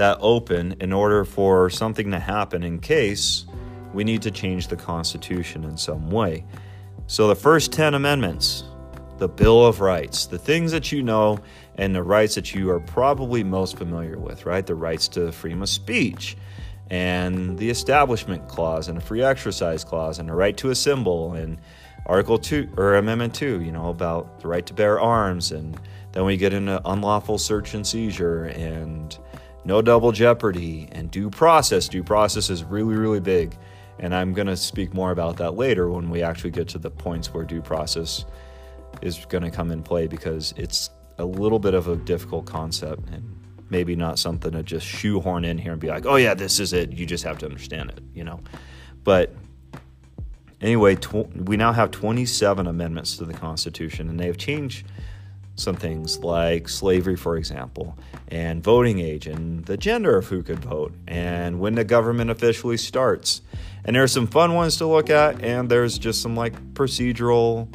that 0.00 0.16
open 0.22 0.74
in 0.80 0.94
order 0.94 1.26
for 1.26 1.68
something 1.68 2.10
to 2.10 2.18
happen 2.18 2.62
in 2.62 2.78
case 2.78 3.44
we 3.92 4.02
need 4.02 4.22
to 4.22 4.30
change 4.30 4.68
the 4.68 4.76
Constitution 4.76 5.62
in 5.62 5.76
some 5.76 6.10
way. 6.10 6.42
So 7.06 7.28
the 7.28 7.34
first 7.34 7.70
10 7.70 7.92
amendments, 7.92 8.64
the 9.18 9.28
Bill 9.28 9.66
of 9.66 9.82
Rights, 9.82 10.24
the 10.24 10.38
things 10.38 10.72
that 10.72 10.90
you 10.90 11.02
know 11.02 11.38
and 11.74 11.94
the 11.94 12.02
rights 12.02 12.34
that 12.36 12.54
you 12.54 12.70
are 12.70 12.80
probably 12.80 13.44
most 13.44 13.76
familiar 13.76 14.18
with, 14.18 14.46
right? 14.46 14.64
The 14.64 14.74
rights 14.74 15.06
to 15.08 15.30
freedom 15.32 15.60
of 15.60 15.68
speech, 15.68 16.34
and 16.88 17.58
the 17.58 17.68
Establishment 17.68 18.48
Clause 18.48 18.88
and 18.88 18.96
a 18.96 19.02
Free 19.02 19.22
Exercise 19.22 19.84
Clause 19.84 20.18
and 20.18 20.30
the 20.30 20.34
right 20.34 20.56
to 20.56 20.70
assemble 20.70 21.34
and 21.34 21.58
Article 22.06 22.38
2 22.38 22.70
or 22.78 22.94
Amendment 22.94 23.34
2, 23.34 23.60
you 23.60 23.70
know, 23.70 23.90
about 23.90 24.40
the 24.40 24.48
right 24.48 24.64
to 24.64 24.72
bear 24.72 24.98
arms. 24.98 25.52
And 25.52 25.78
then 26.12 26.24
we 26.24 26.38
get 26.38 26.54
into 26.54 26.80
unlawful 26.88 27.36
search 27.36 27.74
and 27.74 27.86
seizure 27.86 28.46
and 28.46 29.18
no 29.64 29.82
double 29.82 30.12
jeopardy 30.12 30.88
and 30.92 31.10
due 31.10 31.30
process. 31.30 31.88
Due 31.88 32.02
process 32.02 32.50
is 32.50 32.64
really, 32.64 32.94
really 32.94 33.20
big. 33.20 33.56
And 33.98 34.14
I'm 34.14 34.32
going 34.32 34.46
to 34.46 34.56
speak 34.56 34.94
more 34.94 35.10
about 35.10 35.36
that 35.38 35.52
later 35.52 35.90
when 35.90 36.08
we 36.08 36.22
actually 36.22 36.50
get 36.50 36.68
to 36.68 36.78
the 36.78 36.90
points 36.90 37.34
where 37.34 37.44
due 37.44 37.60
process 37.60 38.24
is 39.02 39.24
going 39.26 39.44
to 39.44 39.50
come 39.50 39.70
in 39.70 39.82
play 39.82 40.06
because 40.06 40.54
it's 40.56 40.90
a 41.18 41.24
little 41.24 41.58
bit 41.58 41.74
of 41.74 41.88
a 41.88 41.96
difficult 41.96 42.46
concept 42.46 43.08
and 43.10 43.36
maybe 43.68 43.94
not 43.94 44.18
something 44.18 44.52
to 44.52 44.62
just 44.62 44.86
shoehorn 44.86 45.44
in 45.44 45.58
here 45.58 45.72
and 45.72 45.80
be 45.80 45.88
like, 45.88 46.06
oh, 46.06 46.16
yeah, 46.16 46.34
this 46.34 46.58
is 46.58 46.72
it. 46.72 46.92
You 46.92 47.06
just 47.06 47.24
have 47.24 47.38
to 47.38 47.46
understand 47.46 47.90
it, 47.90 48.00
you 48.14 48.24
know? 48.24 48.40
But 49.04 49.34
anyway, 50.60 50.96
tw- 50.96 51.32
we 51.36 51.56
now 51.56 51.72
have 51.72 51.90
27 51.90 52.66
amendments 52.66 53.16
to 53.18 53.24
the 53.24 53.34
Constitution, 53.34 54.08
and 54.08 54.18
they 54.18 54.26
have 54.26 54.38
changed 54.38 54.86
some 55.56 55.76
things 55.76 56.18
like 56.20 56.68
slavery, 56.68 57.16
for 57.16 57.36
example, 57.36 57.98
and 58.28 58.62
voting 58.62 58.98
age, 58.98 59.26
and 59.26 59.64
the 59.66 59.76
gender 59.76 60.16
of 60.16 60.26
who 60.26 60.42
could 60.42 60.58
vote, 60.58 60.94
and 61.06 61.60
when 61.60 61.74
the 61.74 61.84
government 61.84 62.30
officially 62.30 62.76
starts. 62.76 63.42
And 63.84 63.96
there 63.96 64.02
are 64.02 64.08
some 64.08 64.26
fun 64.26 64.54
ones 64.54 64.76
to 64.78 64.86
look 64.86 65.10
at, 65.10 65.42
and 65.42 65.70
there's 65.70 65.98
just 65.98 66.22
some 66.22 66.36
like 66.36 66.54
procedural 66.74 67.68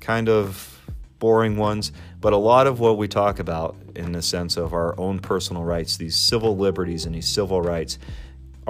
kind 0.00 0.28
of 0.28 0.80
boring 1.18 1.56
ones. 1.56 1.92
But 2.20 2.32
a 2.32 2.36
lot 2.36 2.66
of 2.66 2.80
what 2.80 2.98
we 2.98 3.08
talk 3.08 3.38
about 3.38 3.76
in 3.94 4.12
the 4.12 4.22
sense 4.22 4.56
of 4.56 4.72
our 4.74 4.98
own 4.98 5.20
personal 5.20 5.64
rights, 5.64 5.96
these 5.96 6.16
civil 6.16 6.56
liberties 6.56 7.06
and 7.06 7.14
these 7.14 7.28
civil 7.28 7.62
rights, 7.62 7.98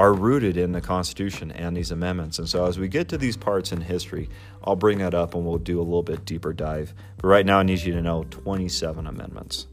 are 0.00 0.14
rooted 0.14 0.57
in 0.57 0.73
the 0.73 0.80
Constitution 0.80 1.50
and 1.50 1.76
these 1.76 1.90
amendments. 1.90 2.38
And 2.38 2.49
so 2.49 2.64
as 2.64 2.78
we 2.78 2.88
get 2.88 3.07
to 3.11 3.19
these 3.19 3.37
parts 3.37 3.71
in 3.71 3.83
history, 3.83 4.30
I'll 4.64 4.75
bring 4.75 4.97
that 5.00 5.12
up 5.12 5.35
and 5.35 5.45
we'll 5.45 5.59
do 5.59 5.78
a 5.78 5.83
little 5.83 6.02
bit 6.02 6.25
deeper 6.25 6.54
dive. 6.54 6.95
But 7.19 7.28
right 7.28 7.45
now, 7.45 7.59
I 7.59 7.64
need 7.64 7.80
you 7.80 7.92
to 7.92 8.00
know 8.00 8.25
27 8.30 9.07
amendments. 9.07 9.66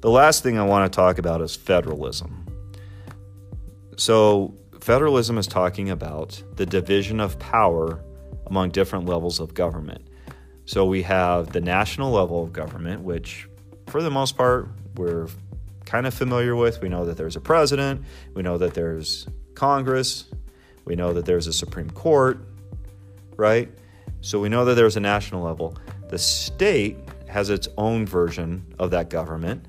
The 0.00 0.10
last 0.10 0.44
thing 0.44 0.60
I 0.60 0.62
want 0.62 0.92
to 0.92 0.96
talk 0.96 1.18
about 1.18 1.40
is 1.40 1.56
federalism. 1.56 2.46
So, 3.96 4.54
federalism 4.80 5.38
is 5.38 5.48
talking 5.48 5.90
about 5.90 6.40
the 6.54 6.66
division 6.66 7.18
of 7.18 7.36
power 7.40 8.00
among 8.46 8.70
different 8.70 9.06
levels 9.06 9.40
of 9.40 9.54
government. 9.54 10.06
So 10.66 10.84
we 10.84 11.02
have 11.02 11.52
the 11.52 11.60
national 11.60 12.12
level 12.12 12.44
of 12.44 12.52
government, 12.52 13.02
which 13.02 13.48
for 13.88 14.04
the 14.04 14.10
most 14.10 14.36
part 14.36 14.68
we're 14.94 15.26
kind 15.84 16.06
of 16.06 16.14
familiar 16.14 16.54
with. 16.54 16.80
We 16.80 16.88
know 16.88 17.04
that 17.06 17.16
there's 17.16 17.34
a 17.34 17.40
president, 17.40 18.04
we 18.34 18.42
know 18.42 18.56
that 18.58 18.74
there's 18.74 19.26
Congress, 19.54 20.24
we 20.84 20.96
know 20.96 21.12
that 21.12 21.24
there's 21.24 21.46
a 21.46 21.52
Supreme 21.52 21.90
Court, 21.90 22.38
right? 23.36 23.70
So 24.20 24.40
we 24.40 24.48
know 24.48 24.64
that 24.64 24.74
there's 24.74 24.96
a 24.96 25.00
national 25.00 25.42
level. 25.42 25.76
The 26.08 26.18
state 26.18 26.96
has 27.28 27.50
its 27.50 27.68
own 27.76 28.06
version 28.06 28.64
of 28.78 28.90
that 28.92 29.10
government. 29.10 29.66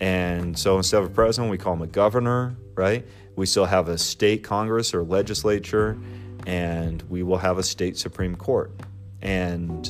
And 0.00 0.58
so 0.58 0.76
instead 0.76 1.02
of 1.02 1.10
a 1.10 1.14
president, 1.14 1.50
we 1.50 1.58
call 1.58 1.74
him 1.74 1.82
a 1.82 1.86
governor, 1.86 2.56
right? 2.74 3.06
We 3.36 3.46
still 3.46 3.64
have 3.64 3.88
a 3.88 3.96
state 3.96 4.42
Congress 4.42 4.92
or 4.92 5.02
legislature, 5.02 5.98
and 6.46 7.02
we 7.08 7.22
will 7.22 7.38
have 7.38 7.58
a 7.58 7.62
state 7.62 7.96
Supreme 7.96 8.34
Court. 8.34 8.70
And 9.22 9.86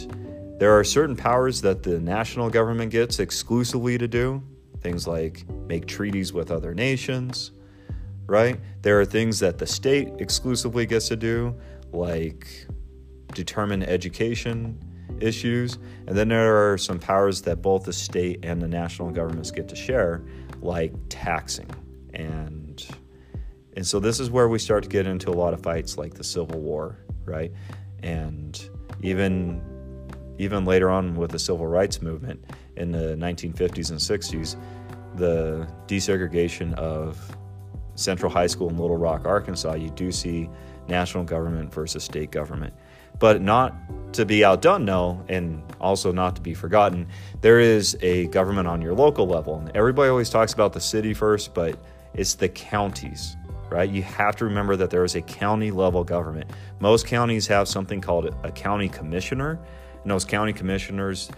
there 0.58 0.78
are 0.78 0.84
certain 0.84 1.16
powers 1.16 1.60
that 1.62 1.82
the 1.82 1.98
national 2.00 2.50
government 2.50 2.90
gets 2.90 3.18
exclusively 3.18 3.98
to 3.98 4.08
do, 4.08 4.42
things 4.80 5.06
like 5.06 5.44
make 5.66 5.86
treaties 5.86 6.32
with 6.32 6.50
other 6.50 6.74
nations, 6.74 7.50
right? 8.26 8.60
There 8.82 9.00
are 9.00 9.04
things 9.04 9.38
that 9.40 9.58
the 9.58 9.66
state 9.66 10.08
exclusively 10.18 10.86
gets 10.86 11.08
to 11.08 11.16
do, 11.16 11.54
like 11.92 12.66
determine 13.34 13.82
education 13.82 14.78
issues. 15.20 15.78
And 16.06 16.16
then 16.16 16.28
there 16.28 16.72
are 16.72 16.78
some 16.78 16.98
powers 16.98 17.42
that 17.42 17.62
both 17.62 17.84
the 17.84 17.92
state 17.92 18.40
and 18.42 18.60
the 18.60 18.68
national 18.68 19.10
governments 19.10 19.50
get 19.50 19.68
to 19.68 19.76
share, 19.76 20.24
like 20.60 20.92
taxing. 21.08 21.70
And 22.14 22.84
and 23.76 23.86
so 23.86 24.00
this 24.00 24.20
is 24.20 24.30
where 24.30 24.48
we 24.48 24.58
start 24.58 24.84
to 24.84 24.88
get 24.88 25.06
into 25.06 25.28
a 25.30 25.36
lot 25.36 25.52
of 25.52 25.62
fights 25.62 25.98
like 25.98 26.14
the 26.14 26.24
Civil 26.24 26.60
War, 26.60 26.98
right? 27.24 27.52
And 28.02 28.68
even 29.02 29.62
even 30.38 30.64
later 30.64 30.90
on 30.90 31.14
with 31.14 31.30
the 31.30 31.38
civil 31.38 31.66
rights 31.66 32.02
movement 32.02 32.44
in 32.76 32.92
the 32.92 33.16
1950s 33.16 33.90
and 33.90 33.98
60s, 33.98 34.56
the 35.16 35.66
desegregation 35.86 36.74
of 36.74 37.36
Central 37.96 38.30
High 38.30 38.46
School 38.46 38.70
in 38.70 38.78
Little 38.78 38.96
Rock, 38.96 39.24
Arkansas, 39.24 39.74
you 39.74 39.90
do 39.90 40.12
see 40.12 40.48
national 40.88 41.24
government 41.24 41.72
versus 41.72 42.04
state 42.04 42.30
government. 42.30 42.72
But 43.18 43.40
not 43.40 43.74
to 44.12 44.24
be 44.24 44.44
outdone, 44.44 44.84
no, 44.84 45.24
and 45.28 45.62
also 45.80 46.12
not 46.12 46.36
to 46.36 46.42
be 46.42 46.54
forgotten, 46.54 47.08
there 47.40 47.58
is 47.58 47.96
a 48.02 48.26
government 48.28 48.68
on 48.68 48.82
your 48.82 48.94
local 48.94 49.26
level. 49.26 49.58
And 49.58 49.74
everybody 49.74 50.10
always 50.10 50.30
talks 50.30 50.52
about 50.52 50.72
the 50.72 50.80
city 50.80 51.14
first, 51.14 51.54
but 51.54 51.78
it's 52.14 52.34
the 52.34 52.48
counties, 52.48 53.36
right? 53.70 53.88
You 53.88 54.02
have 54.02 54.36
to 54.36 54.44
remember 54.44 54.76
that 54.76 54.90
there 54.90 55.04
is 55.04 55.14
a 55.14 55.22
county 55.22 55.70
level 55.70 56.04
government. 56.04 56.50
Most 56.78 57.06
counties 57.06 57.46
have 57.46 57.68
something 57.68 58.00
called 58.00 58.34
a 58.42 58.52
county 58.52 58.88
commissioner, 58.88 59.58
and 60.02 60.10
those 60.10 60.24
county 60.24 60.52
commissioners 60.52 61.30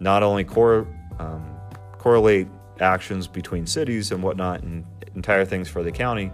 not 0.00 0.22
only 0.22 0.44
cor- 0.44 0.86
um, 1.18 1.58
correlate 1.98 2.46
actions 2.80 3.26
between 3.26 3.66
cities 3.66 4.12
and 4.12 4.22
whatnot 4.22 4.62
and 4.62 4.84
entire 5.14 5.44
things 5.44 5.68
for 5.68 5.82
the 5.82 5.92
county, 5.92 6.30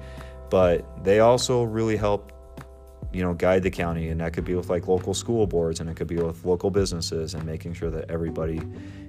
but 0.50 1.04
they 1.04 1.20
also 1.20 1.62
really 1.62 1.96
help 1.96 2.32
you 3.12 3.22
know 3.22 3.34
guide 3.34 3.62
the 3.62 3.70
county. 3.70 4.08
And 4.08 4.20
that 4.20 4.32
could 4.32 4.44
be 4.44 4.54
with 4.54 4.68
like 4.68 4.88
local 4.88 5.14
school 5.14 5.46
boards 5.46 5.80
and 5.80 5.88
it 5.88 5.96
could 5.96 6.08
be 6.08 6.16
with 6.16 6.44
local 6.44 6.70
businesses 6.70 7.34
and 7.34 7.44
making 7.44 7.74
sure 7.74 7.90
that 7.90 8.10
everybody 8.10 8.60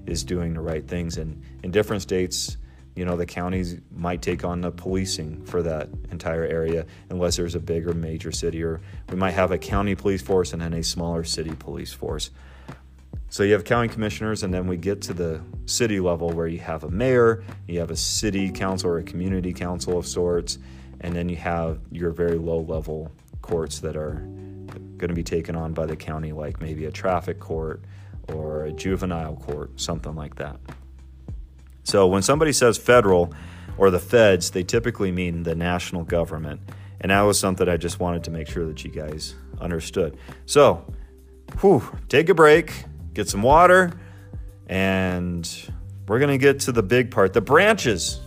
is 0.06 0.24
doing 0.24 0.54
the 0.54 0.62
right 0.62 0.88
things. 0.88 1.18
And 1.18 1.42
in 1.64 1.72
different 1.72 2.02
states 2.02 2.58
you 2.96 3.04
know 3.04 3.18
the 3.18 3.26
counties 3.26 3.78
might 3.92 4.22
take 4.22 4.44
on 4.44 4.62
the 4.62 4.72
policing 4.72 5.44
for 5.46 5.62
that 5.62 5.90
entire 6.12 6.46
area 6.46 6.86
unless 7.10 7.36
there's 7.36 7.56
a 7.56 7.60
bigger 7.60 7.94
major 7.94 8.32
city 8.32 8.64
or 8.64 8.82
we 9.10 9.16
might 9.16 9.32
have 9.32 9.52
a 9.52 9.58
county 9.58 9.96
police 9.96 10.22
force 10.22 10.54
and 10.54 10.62
then 10.62 10.74
a 10.74 10.84
smaller 10.84 11.24
city 11.24 11.54
police 11.56 11.94
force 11.94 12.32
so 13.36 13.44
you 13.44 13.52
have 13.52 13.66
county 13.66 13.90
commissioners, 13.90 14.44
and 14.44 14.54
then 14.54 14.66
we 14.66 14.78
get 14.78 15.02
to 15.02 15.14
the 15.14 15.42
city 15.66 16.00
level 16.00 16.30
where 16.30 16.48
you 16.48 16.60
have 16.60 16.86
a 16.86 16.90
mayor, 16.90 17.44
you 17.68 17.82
have 17.82 17.92
a 17.92 17.96
city 17.98 18.50
council 18.50 18.90
or 18.90 19.00
a 19.00 19.04
community 19.04 19.52
council 19.52 19.98
of 19.98 20.08
sorts, 20.08 20.58
and 21.02 21.14
then 21.14 21.28
you 21.28 21.36
have 21.36 21.82
your 21.92 22.12
very 22.12 22.38
low 22.38 22.62
level 22.62 23.12
courts 23.42 23.80
that 23.80 23.98
are 23.98 24.22
going 24.96 25.10
to 25.10 25.14
be 25.14 25.22
taken 25.22 25.54
on 25.54 25.74
by 25.74 25.86
the 25.86 25.98
county, 25.98 26.32
like 26.32 26.62
maybe 26.62 26.86
a 26.86 26.92
traffic 26.94 27.42
court 27.42 27.84
or 28.30 28.68
a 28.68 28.72
juvenile 28.72 29.36
court, 29.36 29.82
something 29.82 30.16
like 30.16 30.36
that. 30.36 30.58
So 31.84 32.08
when 32.08 32.22
somebody 32.22 32.54
says 32.54 32.78
federal 32.78 33.34
or 33.78 33.90
the 33.90 34.00
feds, 34.00 34.52
they 34.52 34.64
typically 34.64 35.12
mean 35.12 35.44
the 35.44 35.56
national 35.56 36.06
government. 36.06 36.62
And 37.02 37.12
that 37.12 37.24
was 37.24 37.38
something 37.38 37.68
I 37.68 37.76
just 37.76 38.00
wanted 38.00 38.24
to 38.24 38.32
make 38.32 38.48
sure 38.48 38.66
that 38.66 38.86
you 38.86 38.92
guys 38.92 39.36
understood. 39.60 40.18
So, 40.46 40.90
whew, 41.60 41.84
take 42.08 42.30
a 42.30 42.34
break, 42.34 42.86
get 43.16 43.30
some 43.30 43.42
water, 43.42 43.92
and 44.68 45.50
we're 46.08 46.20
going 46.20 46.32
to 46.32 46.38
get 46.38 46.60
to 46.62 46.72
the 46.72 46.84
big 46.84 47.10
part 47.10 47.34
the 47.34 47.42
branches. 47.42 48.20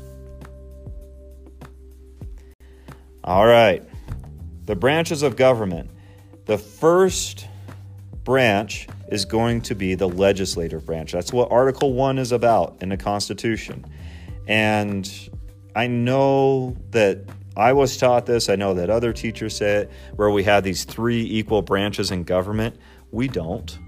All 3.23 3.47
right, 3.47 3.85
the 4.64 4.75
branches 4.75 5.23
of 5.23 5.37
government. 5.37 5.90
The 6.47 6.59
first 6.59 7.47
branch 8.25 8.88
is 9.09 9.26
going 9.26 9.61
to 9.62 9.75
be 9.75 9.95
the 9.95 10.09
legislative 10.09 10.85
branch. 10.87 11.12
That's 11.12 11.33
what 11.33 11.52
Article 11.52 11.92
1 11.92 12.18
is 12.18 12.33
about 12.33 12.78
in 12.80 12.88
the 12.88 12.97
Constitution. 12.97 13.85
And 14.47 15.11
I 15.76 15.87
know 15.87 16.76
that 16.90 17.21
I 17.54 17.75
was 17.75 17.97
taught 17.97 18.25
this, 18.25 18.49
I 18.49 18.57
know 18.57 18.75
that 18.75 18.88
other 18.88 19.12
teachers 19.12 19.57
say 19.57 19.83
it, 19.83 19.90
where 20.16 20.30
we 20.30 20.45
have 20.45 20.64
these 20.64 20.85
three 20.85 21.23
equal 21.23 21.61
branches 21.61 22.11
in 22.11 22.25
government. 22.25 22.76
We 23.11 23.28
don't. 23.28 23.78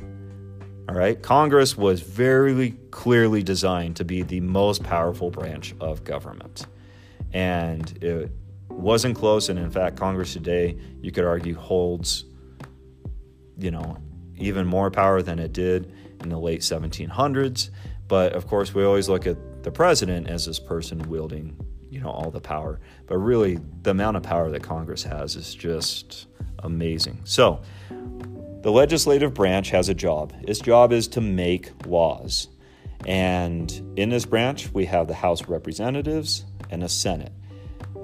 All 0.91 0.97
right. 0.97 1.23
Congress 1.23 1.77
was 1.77 2.01
very 2.01 2.73
clearly 2.91 3.45
designed 3.45 3.95
to 3.95 4.05
be 4.05 4.23
the 4.23 4.41
most 4.41 4.83
powerful 4.83 5.31
branch 5.31 5.73
of 5.81 6.03
government. 6.03 6.67
And 7.33 7.97
it 8.03 8.29
wasn't 8.69 9.15
close. 9.15 9.51
And 9.51 9.57
in 9.57 9.71
fact, 9.71 9.97
Congress 9.97 10.33
today, 10.33 10.77
you 11.01 11.13
could 11.13 11.25
argue, 11.25 11.55
holds, 11.55 12.25
you 13.57 13.71
know, 13.71 13.99
even 14.37 14.67
more 14.67 14.91
power 14.91 15.23
than 15.23 15.39
it 15.39 15.53
did 15.53 15.95
in 16.23 16.29
the 16.29 16.39
late 16.39 16.63
1700s. 16.63 17.71
But 18.09 18.33
of 18.33 18.49
course, 18.49 18.75
we 18.75 18.83
always 18.83 19.09
look 19.09 19.29
at 19.29 19.63
the 19.63 19.71
president 19.71 20.27
as 20.27 20.47
this 20.47 20.59
person 20.59 21.09
wielding, 21.09 21.57
you 21.89 22.01
know, 22.01 22.11
all 22.11 22.33
the 22.33 22.41
power. 22.41 22.81
But 23.07 23.19
really, 23.19 23.61
the 23.83 23.93
amount 23.93 24.17
of 24.17 24.25
power 24.25 24.51
that 24.51 24.65
Congress 24.65 25.05
has 25.05 25.37
is 25.37 25.55
just 25.55 26.27
amazing. 26.65 27.21
So, 27.23 27.63
the 28.63 28.71
legislative 28.71 29.33
branch 29.33 29.71
has 29.71 29.89
a 29.89 29.95
job. 29.95 30.35
Its 30.43 30.61
job 30.61 30.93
is 30.93 31.09
to 31.09 31.21
make 31.21 31.71
laws. 31.87 32.49
And 33.07 33.71
in 33.97 34.11
this 34.11 34.27
branch, 34.27 34.71
we 34.73 34.85
have 34.87 35.09
the 35.09 35.15
House 35.15 35.41
of 35.41 35.49
Representatives 35.49 36.45
and 36.71 36.83
the 36.83 36.89
Senate. 36.89 37.33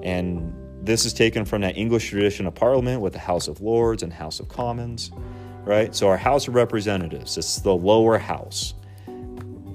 And 0.01 0.53
this 0.81 1.05
is 1.05 1.13
taken 1.13 1.45
from 1.45 1.61
that 1.61 1.77
English 1.77 2.09
tradition 2.09 2.47
of 2.47 2.55
Parliament 2.55 3.01
with 3.01 3.13
the 3.13 3.19
House 3.19 3.47
of 3.47 3.61
Lords 3.61 4.01
and 4.01 4.11
House 4.11 4.39
of 4.39 4.49
Commons, 4.49 5.11
right? 5.63 5.93
So, 5.93 6.07
our 6.07 6.17
House 6.17 6.47
of 6.47 6.55
Representatives, 6.55 7.37
it's 7.37 7.59
the 7.59 7.75
lower 7.75 8.17
house. 8.17 8.73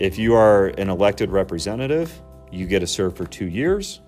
If 0.01 0.19
you 0.19 0.35
are 0.35 0.69
an 0.79 0.89
elected 0.89 1.31
representative, 1.31 2.12
you 2.51 2.67
get 2.67 2.81
to 2.81 2.87
serve 2.87 3.17
for 3.17 3.25
two 3.25 3.47
years. 3.47 4.01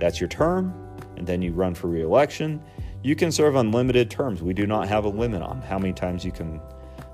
That's 0.00 0.20
your 0.20 0.28
term. 0.28 0.74
And 1.16 1.26
then 1.26 1.42
you 1.42 1.52
run 1.52 1.74
for 1.74 1.88
reelection. 1.88 2.62
You 3.02 3.14
can 3.14 3.30
serve 3.30 3.54
unlimited 3.54 4.10
terms. 4.10 4.42
We 4.42 4.54
do 4.54 4.66
not 4.66 4.88
have 4.88 5.04
a 5.04 5.08
limit 5.08 5.42
on 5.42 5.62
how 5.62 5.78
many 5.78 5.92
times 5.92 6.24
you 6.24 6.32
can 6.32 6.60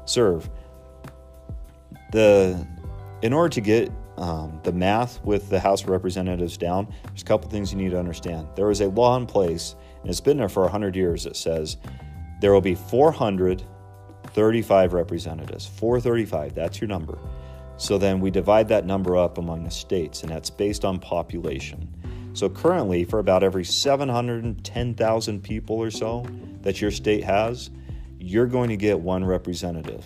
serve. 0.06 0.48
The 2.12 2.66
in 3.22 3.32
order 3.32 3.48
to 3.48 3.60
get 3.60 3.90
um, 4.16 4.60
the 4.62 4.72
math 4.72 5.22
with 5.24 5.48
the 5.48 5.58
House 5.58 5.82
of 5.82 5.88
Representatives 5.88 6.56
down, 6.56 6.86
there's 7.04 7.22
a 7.22 7.24
couple 7.24 7.50
things 7.50 7.72
you 7.72 7.78
need 7.78 7.90
to 7.90 7.98
understand. 7.98 8.46
There 8.54 8.70
is 8.70 8.80
a 8.80 8.88
law 8.88 9.16
in 9.16 9.26
place, 9.26 9.74
and 10.02 10.10
it's 10.10 10.20
been 10.20 10.36
there 10.36 10.48
for 10.48 10.62
100 10.62 10.94
years, 10.94 11.24
that 11.24 11.36
says 11.36 11.78
there 12.40 12.52
will 12.52 12.60
be 12.60 12.74
435 12.74 14.92
representatives. 14.92 15.66
435, 15.66 16.54
that's 16.54 16.80
your 16.80 16.88
number. 16.88 17.18
So 17.76 17.98
then 17.98 18.20
we 18.20 18.30
divide 18.30 18.68
that 18.68 18.86
number 18.86 19.16
up 19.16 19.38
among 19.38 19.64
the 19.64 19.70
states, 19.70 20.22
and 20.22 20.30
that's 20.30 20.50
based 20.50 20.84
on 20.84 20.98
population. 20.98 21.88
So 22.34 22.48
currently, 22.48 23.04
for 23.04 23.20
about 23.20 23.42
every 23.42 23.64
710,000 23.64 25.42
people 25.42 25.76
or 25.76 25.90
so 25.90 26.26
that 26.62 26.80
your 26.80 26.90
state 26.90 27.24
has, 27.24 27.70
you're 28.18 28.46
going 28.46 28.68
to 28.70 28.76
get 28.76 28.98
one 28.98 29.24
representative. 29.24 30.04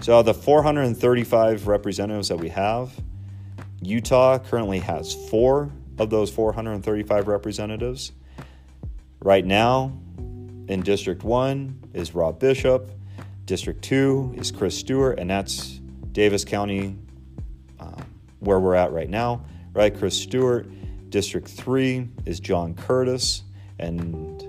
So, 0.00 0.22
the 0.22 0.32
435 0.32 1.66
representatives 1.66 2.28
that 2.28 2.36
we 2.36 2.48
have, 2.50 2.92
Utah 3.82 4.38
currently 4.38 4.78
has 4.78 5.14
four 5.28 5.72
of 5.98 6.08
those 6.08 6.30
435 6.30 7.26
representatives. 7.26 8.12
Right 9.20 9.44
now, 9.44 9.98
in 10.68 10.82
District 10.82 11.24
1 11.24 11.90
is 11.94 12.14
Rob 12.14 12.38
Bishop, 12.38 12.92
District 13.44 13.82
2 13.82 14.34
is 14.36 14.52
Chris 14.52 14.78
Stewart, 14.78 15.18
and 15.18 15.28
that's 15.28 15.80
Davis 16.12 16.44
County, 16.44 16.96
uh, 17.80 18.02
where 18.38 18.60
we're 18.60 18.76
at 18.76 18.92
right 18.92 19.10
now, 19.10 19.44
right? 19.72 19.96
Chris 19.96 20.16
Stewart. 20.16 20.66
District 21.10 21.48
3 21.48 22.08
is 22.26 22.40
John 22.40 22.74
Curtis, 22.74 23.42
and 23.78 24.44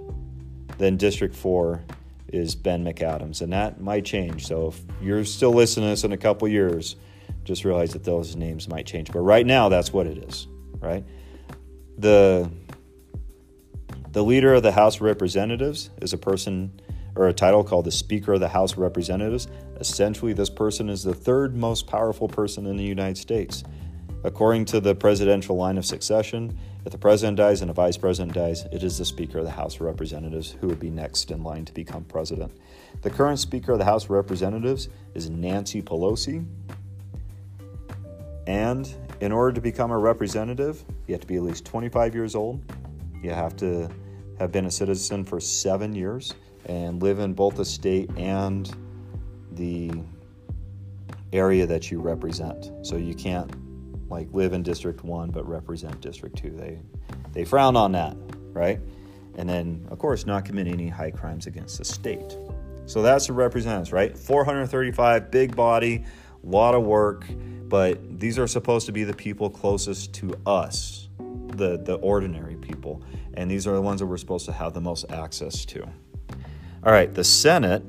then 0.77 0.97
District 0.97 1.35
4 1.35 1.83
is 2.27 2.55
Ben 2.55 2.83
McAdams, 2.83 3.41
and 3.41 3.51
that 3.53 3.81
might 3.81 4.05
change. 4.05 4.47
So 4.47 4.67
if 4.67 4.81
you're 5.01 5.25
still 5.25 5.51
listening 5.53 5.87
to 5.87 5.89
this 5.91 6.03
in 6.03 6.11
a 6.11 6.17
couple 6.17 6.47
years, 6.47 6.95
just 7.43 7.65
realize 7.65 7.93
that 7.93 8.03
those 8.03 8.35
names 8.35 8.67
might 8.67 8.85
change. 8.85 9.11
But 9.11 9.19
right 9.19 9.45
now, 9.45 9.69
that's 9.69 9.91
what 9.91 10.07
it 10.07 10.17
is, 10.17 10.47
right? 10.79 11.03
The 11.97 12.49
the 14.11 14.23
leader 14.23 14.55
of 14.55 14.63
the 14.63 14.71
House 14.71 14.95
of 14.95 15.01
Representatives 15.03 15.91
is 16.01 16.13
a 16.13 16.17
person 16.17 16.81
or 17.15 17.27
a 17.27 17.33
title 17.33 17.63
called 17.63 17.85
the 17.85 17.91
Speaker 17.91 18.33
of 18.33 18.39
the 18.39 18.47
House 18.47 18.73
of 18.73 18.79
Representatives. 18.79 19.47
Essentially, 19.79 20.33
this 20.33 20.49
person 20.49 20.89
is 20.89 21.03
the 21.03 21.13
third 21.13 21.55
most 21.55 21.85
powerful 21.85 22.27
person 22.27 22.65
in 22.65 22.75
the 22.75 22.83
United 22.83 23.17
States. 23.17 23.63
According 24.23 24.65
to 24.65 24.81
the 24.81 24.93
presidential 24.93 25.55
line 25.55 25.77
of 25.77 25.85
succession, 25.85 26.57
if 26.85 26.91
the 26.91 26.97
president 26.97 27.37
dies 27.37 27.61
and 27.61 27.71
a 27.71 27.73
vice 27.73 27.95
president 27.95 28.33
dies, 28.33 28.65
it 28.71 28.83
is 28.83 28.97
the 28.97 29.05
Speaker 29.05 29.39
of 29.39 29.45
the 29.45 29.51
House 29.51 29.75
of 29.75 29.81
Representatives 29.81 30.55
who 30.59 30.67
would 30.67 30.79
be 30.79 30.89
next 30.89 31.31
in 31.31 31.41
line 31.41 31.63
to 31.65 31.73
become 31.73 32.03
president. 32.03 32.51
The 33.01 33.09
current 33.09 33.39
Speaker 33.39 33.71
of 33.73 33.79
the 33.79 33.85
House 33.85 34.05
of 34.05 34.09
Representatives 34.09 34.89
is 35.13 35.29
Nancy 35.29 35.81
Pelosi. 35.81 36.45
And 38.45 38.93
in 39.21 39.31
order 39.31 39.53
to 39.53 39.61
become 39.61 39.91
a 39.91 39.97
representative, 39.97 40.83
you 41.07 41.13
have 41.13 41.21
to 41.21 41.27
be 41.27 41.37
at 41.37 41.43
least 41.43 41.65
25 41.65 42.13
years 42.13 42.35
old. 42.35 42.61
You 43.21 43.31
have 43.31 43.55
to 43.57 43.89
have 44.39 44.51
been 44.51 44.65
a 44.65 44.71
citizen 44.71 45.23
for 45.23 45.39
seven 45.39 45.93
years 45.93 46.33
and 46.65 47.01
live 47.01 47.19
in 47.19 47.33
both 47.33 47.55
the 47.55 47.65
state 47.65 48.09
and 48.17 48.73
the 49.51 49.91
area 51.31 51.65
that 51.65 51.91
you 51.91 51.99
represent. 51.99 52.71
So 52.85 52.95
you 52.95 53.13
can't 53.13 53.58
like 54.09 54.27
live 54.33 54.53
in 54.53 54.63
District 54.63 55.03
1 55.03 55.31
but 55.31 55.47
represent 55.47 55.99
District 56.01 56.35
2. 56.37 56.51
They 56.51 56.79
they 57.31 57.45
frown 57.45 57.75
on 57.75 57.91
that, 57.93 58.15
right? 58.53 58.79
And 59.35 59.47
then 59.47 59.87
of 59.91 59.99
course 59.99 60.25
not 60.25 60.45
commit 60.45 60.67
any 60.67 60.87
high 60.87 61.11
crimes 61.11 61.47
against 61.47 61.77
the 61.77 61.85
state. 61.85 62.37
So 62.85 63.01
that's 63.01 63.27
the 63.27 63.33
representatives, 63.33 63.91
right? 63.91 64.17
435 64.17 65.29
big 65.29 65.55
body, 65.55 66.05
lot 66.43 66.73
of 66.73 66.83
work, 66.83 67.25
but 67.67 68.19
these 68.19 68.39
are 68.39 68.47
supposed 68.47 68.87
to 68.87 68.91
be 68.91 69.03
the 69.03 69.13
people 69.13 69.49
closest 69.49 70.13
to 70.15 70.33
us, 70.45 71.09
the 71.17 71.77
the 71.77 71.95
ordinary 71.95 72.55
people, 72.55 73.03
and 73.35 73.49
these 73.49 73.67
are 73.67 73.75
the 73.75 73.81
ones 73.81 73.99
that 73.99 74.07
we're 74.07 74.17
supposed 74.17 74.45
to 74.45 74.51
have 74.51 74.73
the 74.73 74.81
most 74.81 75.05
access 75.11 75.65
to. 75.65 75.83
All 76.83 76.91
right, 76.91 77.13
the 77.13 77.23
Senate 77.23 77.83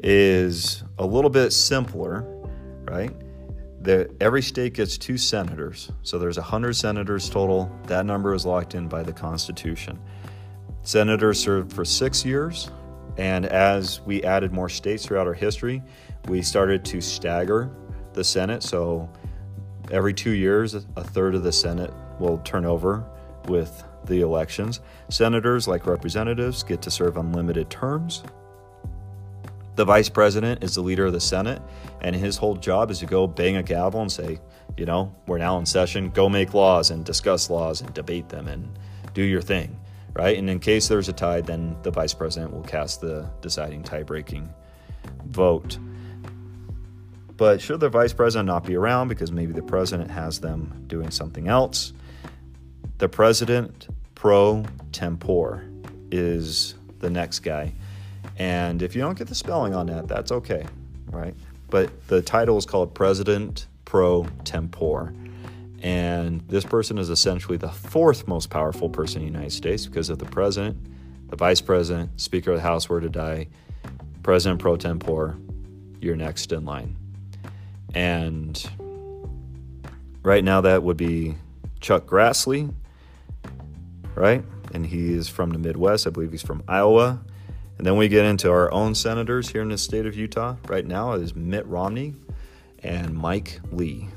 is 0.00 0.84
a 0.98 1.06
little 1.06 1.30
bit 1.30 1.52
simpler, 1.52 2.22
right? 2.84 3.10
Every 3.88 4.42
state 4.42 4.74
gets 4.74 4.96
two 4.98 5.18
senators. 5.18 5.90
So 6.02 6.18
there's 6.18 6.36
100 6.36 6.74
senators 6.74 7.28
total. 7.28 7.70
That 7.86 8.06
number 8.06 8.34
is 8.34 8.46
locked 8.46 8.74
in 8.74 8.88
by 8.88 9.02
the 9.02 9.12
Constitution. 9.12 9.98
Senators 10.82 11.40
serve 11.40 11.72
for 11.72 11.84
six 11.84 12.24
years. 12.24 12.70
And 13.16 13.46
as 13.46 14.00
we 14.00 14.22
added 14.24 14.52
more 14.52 14.68
states 14.68 15.06
throughout 15.06 15.26
our 15.26 15.34
history, 15.34 15.82
we 16.28 16.42
started 16.42 16.84
to 16.86 17.00
stagger 17.00 17.70
the 18.12 18.24
Senate. 18.24 18.62
So 18.62 19.08
every 19.90 20.14
two 20.14 20.32
years, 20.32 20.74
a 20.74 21.04
third 21.04 21.34
of 21.34 21.42
the 21.42 21.52
Senate 21.52 21.92
will 22.18 22.38
turn 22.38 22.64
over 22.64 23.04
with 23.46 23.84
the 24.06 24.20
elections. 24.20 24.80
Senators, 25.10 25.68
like 25.68 25.86
representatives, 25.86 26.62
get 26.62 26.82
to 26.82 26.90
serve 26.90 27.16
unlimited 27.16 27.70
terms. 27.70 28.22
The 29.76 29.84
vice 29.84 30.08
president 30.08 30.62
is 30.62 30.76
the 30.76 30.82
leader 30.82 31.06
of 31.06 31.12
the 31.12 31.20
Senate, 31.20 31.60
and 32.00 32.14
his 32.14 32.36
whole 32.36 32.54
job 32.54 32.90
is 32.90 33.00
to 33.00 33.06
go 33.06 33.26
bang 33.26 33.56
a 33.56 33.62
gavel 33.62 34.00
and 34.00 34.10
say, 34.10 34.38
you 34.76 34.86
know, 34.86 35.14
we're 35.26 35.38
now 35.38 35.58
in 35.58 35.66
session, 35.66 36.10
go 36.10 36.28
make 36.28 36.54
laws 36.54 36.90
and 36.90 37.04
discuss 37.04 37.50
laws 37.50 37.80
and 37.80 37.92
debate 37.94 38.28
them 38.28 38.46
and 38.46 38.68
do 39.14 39.22
your 39.22 39.42
thing, 39.42 39.78
right? 40.12 40.38
And 40.38 40.48
in 40.48 40.60
case 40.60 40.86
there's 40.86 41.08
a 41.08 41.12
tie, 41.12 41.40
then 41.40 41.76
the 41.82 41.90
vice 41.90 42.14
president 42.14 42.52
will 42.52 42.62
cast 42.62 43.00
the 43.00 43.28
deciding 43.40 43.82
tie 43.82 44.02
breaking 44.02 44.52
vote. 45.26 45.78
But 47.36 47.60
should 47.60 47.80
the 47.80 47.88
vice 47.88 48.12
president 48.12 48.46
not 48.46 48.64
be 48.64 48.76
around 48.76 49.08
because 49.08 49.32
maybe 49.32 49.52
the 49.52 49.62
president 49.62 50.10
has 50.10 50.40
them 50.40 50.84
doing 50.86 51.10
something 51.10 51.48
else, 51.48 51.92
the 52.98 53.08
president 53.08 53.88
pro 54.14 54.64
tempore 54.92 55.64
is 56.12 56.76
the 57.00 57.10
next 57.10 57.40
guy. 57.40 57.72
And 58.38 58.82
if 58.82 58.94
you 58.94 59.02
don't 59.02 59.16
get 59.16 59.28
the 59.28 59.34
spelling 59.34 59.74
on 59.74 59.86
that, 59.86 60.08
that's 60.08 60.32
okay, 60.32 60.66
right? 61.10 61.34
But 61.70 62.08
the 62.08 62.22
title 62.22 62.56
is 62.56 62.66
called 62.66 62.94
President 62.94 63.66
Pro 63.84 64.26
Tempore. 64.44 65.12
And 65.82 66.40
this 66.48 66.64
person 66.64 66.98
is 66.98 67.10
essentially 67.10 67.58
the 67.58 67.68
fourth 67.68 68.26
most 68.26 68.48
powerful 68.48 68.88
person 68.88 69.20
in 69.22 69.28
the 69.28 69.32
United 69.32 69.52
States 69.52 69.86
because 69.86 70.08
if 70.08 70.18
the 70.18 70.24
president, 70.24 70.76
the 71.28 71.36
vice 71.36 71.60
president, 71.60 72.20
Speaker 72.20 72.52
of 72.52 72.56
the 72.56 72.62
House 72.62 72.88
were 72.88 73.00
to 73.00 73.08
die, 73.08 73.48
President 74.22 74.60
pro 74.60 74.76
tempore, 74.76 75.36
you're 76.00 76.16
next 76.16 76.52
in 76.52 76.64
line. 76.64 76.96
And 77.94 78.58
right 80.22 80.42
now, 80.42 80.62
that 80.62 80.82
would 80.82 80.96
be 80.96 81.34
Chuck 81.80 82.06
Grassley, 82.06 82.72
right? 84.14 84.42
And 84.72 84.86
he 84.86 85.12
is 85.12 85.28
from 85.28 85.50
the 85.50 85.58
Midwest. 85.58 86.06
I 86.06 86.10
believe 86.10 86.32
he's 86.32 86.42
from 86.42 86.62
Iowa. 86.66 87.20
And 87.78 87.86
then 87.86 87.96
we 87.96 88.08
get 88.08 88.24
into 88.24 88.50
our 88.50 88.72
own 88.72 88.94
senators 88.94 89.48
here 89.48 89.62
in 89.62 89.68
the 89.68 89.78
state 89.78 90.06
of 90.06 90.16
Utah. 90.16 90.56
Right 90.68 90.86
now 90.86 91.12
is 91.12 91.34
Mitt 91.34 91.66
Romney 91.66 92.14
and 92.82 93.14
Mike 93.14 93.60
Lee. 93.72 94.08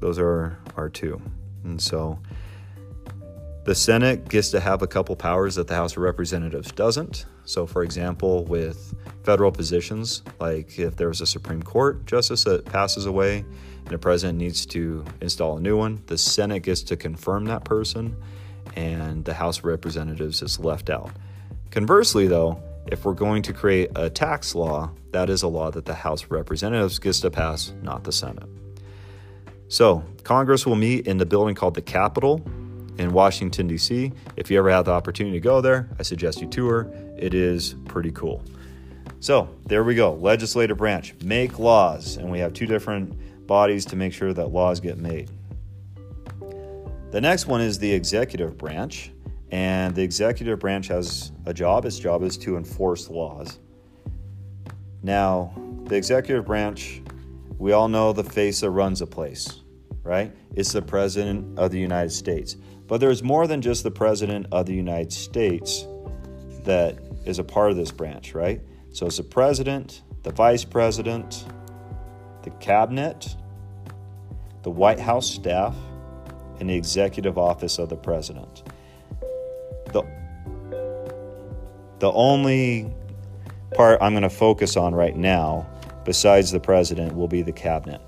Those 0.00 0.18
are 0.18 0.58
our 0.76 0.88
two. 0.88 1.20
And 1.64 1.80
so 1.80 2.18
the 3.64 3.74
Senate 3.74 4.28
gets 4.28 4.50
to 4.50 4.60
have 4.60 4.82
a 4.82 4.86
couple 4.86 5.16
powers 5.16 5.56
that 5.56 5.66
the 5.66 5.74
House 5.74 5.92
of 5.92 5.98
Representatives 5.98 6.70
doesn't. 6.72 7.26
So, 7.44 7.66
for 7.66 7.82
example, 7.82 8.44
with 8.44 8.94
federal 9.24 9.50
positions, 9.50 10.22
like 10.38 10.78
if 10.78 10.96
there's 10.96 11.20
a 11.20 11.26
Supreme 11.26 11.62
Court 11.62 12.06
justice 12.06 12.44
that 12.44 12.64
passes 12.64 13.06
away 13.06 13.38
and 13.38 13.88
the 13.88 13.98
president 13.98 14.38
needs 14.38 14.66
to 14.66 15.04
install 15.20 15.56
a 15.56 15.60
new 15.60 15.76
one, 15.76 16.02
the 16.06 16.16
Senate 16.16 16.60
gets 16.60 16.82
to 16.84 16.96
confirm 16.96 17.44
that 17.46 17.64
person 17.64 18.16
and 18.76 19.24
the 19.24 19.34
House 19.34 19.58
of 19.58 19.64
Representatives 19.64 20.42
is 20.42 20.58
left 20.60 20.88
out. 20.88 21.10
Conversely, 21.70 22.26
though, 22.26 22.62
if 22.88 23.04
we're 23.04 23.14
going 23.14 23.42
to 23.42 23.52
create 23.52 23.90
a 23.96 24.08
tax 24.08 24.54
law, 24.54 24.90
that 25.12 25.30
is 25.30 25.42
a 25.42 25.48
law 25.48 25.70
that 25.70 25.84
the 25.84 25.94
House 25.94 26.22
of 26.22 26.30
Representatives 26.30 26.98
gets 26.98 27.20
to 27.20 27.30
pass, 27.30 27.72
not 27.82 28.04
the 28.04 28.12
Senate. 28.12 28.48
So, 29.68 30.04
Congress 30.22 30.66
will 30.66 30.76
meet 30.76 31.06
in 31.06 31.18
the 31.18 31.26
building 31.26 31.54
called 31.54 31.74
the 31.74 31.82
Capitol 31.82 32.40
in 32.98 33.12
Washington, 33.12 33.66
D.C. 33.66 34.12
If 34.36 34.50
you 34.50 34.58
ever 34.58 34.70
have 34.70 34.84
the 34.84 34.92
opportunity 34.92 35.36
to 35.36 35.42
go 35.42 35.60
there, 35.60 35.88
I 35.98 36.02
suggest 36.02 36.40
you 36.40 36.46
tour. 36.46 36.90
It 37.18 37.34
is 37.34 37.74
pretty 37.86 38.12
cool. 38.12 38.42
So, 39.20 39.48
there 39.66 39.82
we 39.82 39.94
go. 39.94 40.14
Legislative 40.14 40.76
branch, 40.76 41.14
make 41.22 41.58
laws. 41.58 42.16
And 42.16 42.30
we 42.30 42.38
have 42.38 42.52
two 42.52 42.66
different 42.66 43.46
bodies 43.46 43.84
to 43.86 43.96
make 43.96 44.12
sure 44.12 44.32
that 44.32 44.48
laws 44.48 44.78
get 44.78 44.98
made. 44.98 45.30
The 47.10 47.20
next 47.20 47.46
one 47.46 47.60
is 47.60 47.78
the 47.78 47.92
executive 47.92 48.58
branch. 48.58 49.10
And 49.50 49.94
the 49.94 50.02
executive 50.02 50.58
branch 50.58 50.88
has 50.88 51.32
a 51.44 51.54
job. 51.54 51.84
Its 51.84 51.98
job 51.98 52.22
is 52.22 52.36
to 52.38 52.56
enforce 52.56 53.08
laws. 53.08 53.58
Now, 55.02 55.52
the 55.84 55.94
executive 55.94 56.44
branch, 56.46 57.00
we 57.58 57.72
all 57.72 57.88
know 57.88 58.12
the 58.12 58.24
face 58.24 58.60
that 58.60 58.70
runs 58.70 59.02
a 59.02 59.06
place, 59.06 59.60
right? 60.02 60.34
It's 60.54 60.72
the 60.72 60.82
President 60.82 61.58
of 61.58 61.70
the 61.70 61.78
United 61.78 62.10
States. 62.10 62.56
But 62.88 62.98
there's 62.98 63.22
more 63.22 63.46
than 63.46 63.62
just 63.62 63.82
the 63.82 63.90
President 63.90 64.46
of 64.52 64.66
the 64.66 64.74
United 64.74 65.12
States 65.12 65.86
that 66.64 66.98
is 67.24 67.38
a 67.38 67.44
part 67.44 67.70
of 67.70 67.76
this 67.76 67.90
branch, 67.90 68.34
right? 68.34 68.60
So 68.92 69.06
it's 69.06 69.18
the 69.18 69.22
President, 69.22 70.02
the 70.22 70.32
Vice 70.32 70.64
President, 70.64 71.44
the 72.42 72.50
Cabinet, 72.50 73.36
the 74.62 74.70
White 74.70 74.98
House 74.98 75.30
staff, 75.30 75.76
and 76.58 76.70
the 76.70 76.74
Executive 76.74 77.38
Office 77.38 77.78
of 77.78 77.88
the 77.88 77.96
President. 77.96 78.62
The, 79.92 80.02
the 81.98 82.12
only 82.12 82.92
part 83.74 83.98
I'm 84.00 84.12
going 84.12 84.22
to 84.22 84.30
focus 84.30 84.76
on 84.76 84.94
right 84.94 85.16
now, 85.16 85.68
besides 86.04 86.50
the 86.50 86.60
President, 86.60 87.14
will 87.14 87.28
be 87.28 87.42
the 87.42 87.52
Cabinet. 87.52 88.00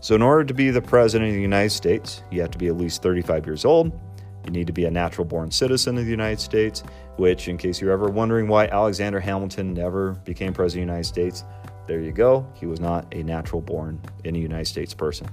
So, 0.00 0.14
in 0.14 0.22
order 0.22 0.44
to 0.44 0.54
be 0.54 0.70
the 0.70 0.82
President 0.82 1.30
of 1.30 1.34
the 1.34 1.40
United 1.40 1.70
States, 1.70 2.22
you 2.30 2.40
have 2.42 2.50
to 2.50 2.58
be 2.58 2.68
at 2.68 2.76
least 2.76 3.02
35 3.02 3.46
years 3.46 3.64
old. 3.64 3.98
You 4.44 4.50
need 4.50 4.66
to 4.66 4.72
be 4.72 4.84
a 4.84 4.90
natural 4.90 5.24
born 5.24 5.50
citizen 5.50 5.96
of 5.96 6.04
the 6.04 6.10
United 6.10 6.40
States, 6.40 6.82
which, 7.16 7.48
in 7.48 7.56
case 7.56 7.80
you're 7.80 7.92
ever 7.92 8.10
wondering 8.10 8.46
why 8.46 8.66
Alexander 8.66 9.18
Hamilton 9.18 9.72
never 9.72 10.12
became 10.24 10.52
President 10.52 10.82
of 10.82 10.86
the 10.88 10.92
United 10.92 11.08
States, 11.08 11.44
there 11.86 12.00
you 12.00 12.12
go. 12.12 12.46
He 12.54 12.66
was 12.66 12.80
not 12.80 13.06
a 13.14 13.22
natural 13.22 13.62
born 13.62 14.00
in 14.24 14.34
United 14.34 14.66
States 14.66 14.94
person. 14.94 15.28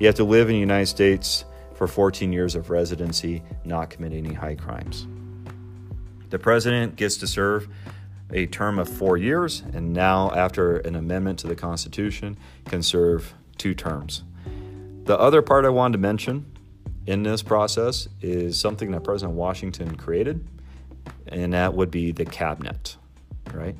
You 0.00 0.06
have 0.06 0.16
to 0.16 0.24
live 0.24 0.48
in 0.48 0.54
the 0.54 0.60
United 0.60 0.86
States 0.86 1.44
for 1.74 1.86
14 1.86 2.32
years 2.32 2.54
of 2.54 2.70
residency, 2.70 3.42
not 3.64 3.90
commit 3.90 4.12
any 4.12 4.32
high 4.32 4.54
crimes. 4.54 5.06
The 6.36 6.42
president 6.42 6.96
gets 6.96 7.16
to 7.16 7.26
serve 7.26 7.66
a 8.30 8.44
term 8.44 8.78
of 8.78 8.90
four 8.90 9.16
years, 9.16 9.62
and 9.72 9.94
now, 9.94 10.30
after 10.32 10.76
an 10.80 10.94
amendment 10.94 11.38
to 11.38 11.46
the 11.46 11.54
Constitution, 11.54 12.36
can 12.66 12.82
serve 12.82 13.32
two 13.56 13.72
terms. 13.72 14.22
The 15.04 15.18
other 15.18 15.40
part 15.40 15.64
I 15.64 15.70
wanted 15.70 15.92
to 15.92 15.98
mention 15.98 16.44
in 17.06 17.22
this 17.22 17.42
process 17.42 18.06
is 18.20 18.60
something 18.60 18.90
that 18.90 19.02
President 19.02 19.34
Washington 19.34 19.96
created, 19.96 20.46
and 21.26 21.54
that 21.54 21.72
would 21.72 21.90
be 21.90 22.12
the 22.12 22.26
cabinet, 22.26 22.98
right? 23.54 23.74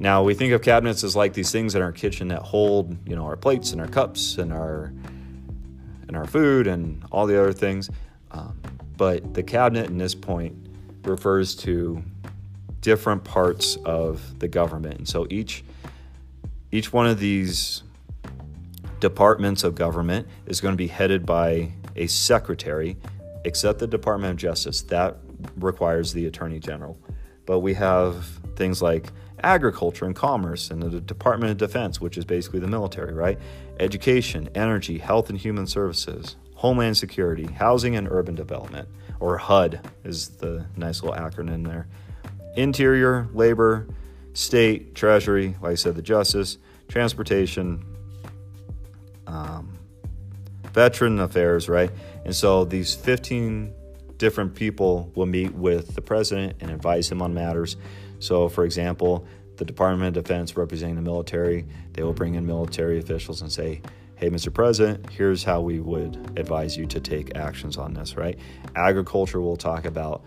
Now 0.00 0.24
we 0.24 0.34
think 0.34 0.52
of 0.52 0.62
cabinets 0.62 1.04
as 1.04 1.14
like 1.14 1.34
these 1.34 1.52
things 1.52 1.76
in 1.76 1.82
our 1.82 1.92
kitchen 1.92 2.26
that 2.26 2.42
hold, 2.42 3.08
you 3.08 3.14
know, 3.14 3.24
our 3.24 3.36
plates 3.36 3.70
and 3.70 3.80
our 3.80 3.86
cups 3.86 4.36
and 4.38 4.52
our 4.52 4.92
and 6.08 6.16
our 6.16 6.26
food 6.26 6.66
and 6.66 7.04
all 7.12 7.28
the 7.28 7.40
other 7.40 7.52
things. 7.52 7.88
Um, 8.32 8.60
but 8.96 9.32
the 9.32 9.44
cabinet 9.44 9.90
in 9.90 9.98
this 9.98 10.16
point 10.16 10.63
refers 11.06 11.54
to 11.56 12.02
different 12.80 13.24
parts 13.24 13.76
of 13.84 14.38
the 14.38 14.48
government, 14.48 14.98
and 14.98 15.08
so 15.08 15.26
each 15.30 15.64
each 16.70 16.92
one 16.92 17.06
of 17.06 17.20
these 17.20 17.82
departments 19.00 19.64
of 19.64 19.74
government 19.74 20.26
is 20.46 20.60
going 20.60 20.72
to 20.72 20.76
be 20.76 20.88
headed 20.88 21.24
by 21.24 21.70
a 21.94 22.06
secretary, 22.06 22.96
except 23.44 23.78
the 23.78 23.86
Department 23.86 24.32
of 24.32 24.36
Justice. 24.36 24.82
That 24.82 25.16
requires 25.56 26.12
the 26.12 26.26
Attorney 26.26 26.58
General. 26.58 26.98
But 27.46 27.60
we 27.60 27.74
have 27.74 28.24
things 28.56 28.80
like 28.80 29.12
agriculture 29.42 30.06
and 30.06 30.16
commerce 30.16 30.70
and 30.70 30.82
the 30.82 31.00
Department 31.00 31.52
of 31.52 31.58
Defense, 31.58 32.00
which 32.00 32.16
is 32.16 32.24
basically 32.24 32.60
the 32.60 32.66
military, 32.66 33.12
right? 33.12 33.38
Education, 33.78 34.48
energy, 34.54 34.98
health 34.98 35.28
and 35.28 35.38
human 35.38 35.66
services, 35.66 36.36
homeland 36.64 36.96
security, 36.96 37.44
housing 37.44 37.94
and 37.94 38.08
urban 38.10 38.34
development, 38.34 38.88
or 39.20 39.36
HUD 39.36 39.86
is 40.02 40.28
the 40.38 40.64
nice 40.76 41.02
little 41.02 41.14
acronym 41.14 41.62
there. 41.62 41.86
Interior, 42.56 43.28
labor, 43.34 43.86
state, 44.32 44.94
treasury, 44.94 45.56
like 45.60 45.72
I 45.72 45.74
said, 45.74 45.94
the 45.94 46.00
justice, 46.00 46.56
transportation, 46.88 47.84
um, 49.26 49.78
veteran 50.72 51.20
affairs, 51.20 51.68
right? 51.68 51.90
And 52.24 52.34
so 52.34 52.64
these 52.64 52.94
15 52.94 53.74
different 54.16 54.54
people 54.54 55.12
will 55.14 55.26
meet 55.26 55.52
with 55.52 55.94
the 55.94 56.00
president 56.00 56.56
and 56.60 56.70
advise 56.70 57.12
him 57.12 57.20
on 57.20 57.34
matters. 57.34 57.76
So, 58.20 58.48
for 58.48 58.64
example, 58.64 59.26
the 59.58 59.66
Department 59.66 60.16
of 60.16 60.24
Defense 60.24 60.56
representing 60.56 60.96
the 60.96 61.02
military, 61.02 61.66
they 61.92 62.02
will 62.02 62.14
bring 62.14 62.36
in 62.36 62.46
military 62.46 62.98
officials 62.98 63.42
and 63.42 63.52
say, 63.52 63.82
Hey, 64.24 64.30
Mr. 64.30 64.50
President, 64.50 65.10
here's 65.10 65.44
how 65.44 65.60
we 65.60 65.80
would 65.80 66.32
advise 66.38 66.78
you 66.78 66.86
to 66.86 66.98
take 66.98 67.36
actions 67.36 67.76
on 67.76 67.92
this, 67.92 68.16
right? 68.16 68.38
Agriculture 68.74 69.42
will 69.42 69.58
talk 69.58 69.84
about 69.84 70.24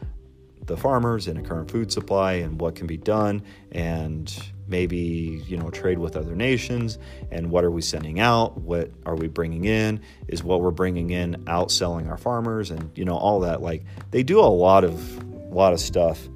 the 0.68 0.78
farmers 0.78 1.28
and 1.28 1.40
a 1.40 1.42
current 1.42 1.72
food 1.72 1.92
supply 1.92 2.34
and 2.34 2.62
what 2.62 2.76
can 2.76 2.86
be 2.86 2.98
done 2.98 3.42
and 3.72 4.52
maybe 4.68 5.44
you 5.48 5.58
know 5.58 5.72
trade 5.72 5.98
with 5.98 6.16
other 6.16 6.36
nations 6.36 7.00
and 7.32 7.50
what 7.50 7.64
are 7.64 7.72
we 7.72 7.82
sending 7.82 8.20
out 8.20 8.56
what 8.60 8.92
are 9.08 9.16
we 9.16 9.28
bringing 9.28 9.66
in 9.66 10.00
is 10.28 10.44
what 10.44 10.62
we're 10.62 10.70
bringing 10.70 11.10
in 11.10 11.34
outselling 11.46 12.08
our 12.08 12.18
farmers 12.18 12.70
and 12.70 12.96
you 12.96 13.04
know 13.06 13.18
all 13.18 13.40
that 13.40 13.64
like 13.64 13.84
they 14.12 14.22
do 14.22 14.40
a 14.40 14.42
lot 14.42 14.84
of 14.84 15.24
lot 15.52 15.74
of 15.74 15.80
stuff 15.80 16.28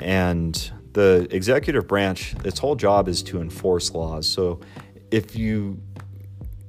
and 0.00 0.70
the 0.92 1.26
executive 1.30 1.86
branch 1.86 2.34
its 2.44 2.58
whole 2.58 2.76
job 2.76 3.08
is 3.08 3.22
to 3.22 3.40
enforce 3.40 3.92
laws 3.92 4.28
so 4.28 4.60
if 5.10 5.36
you 5.36 5.80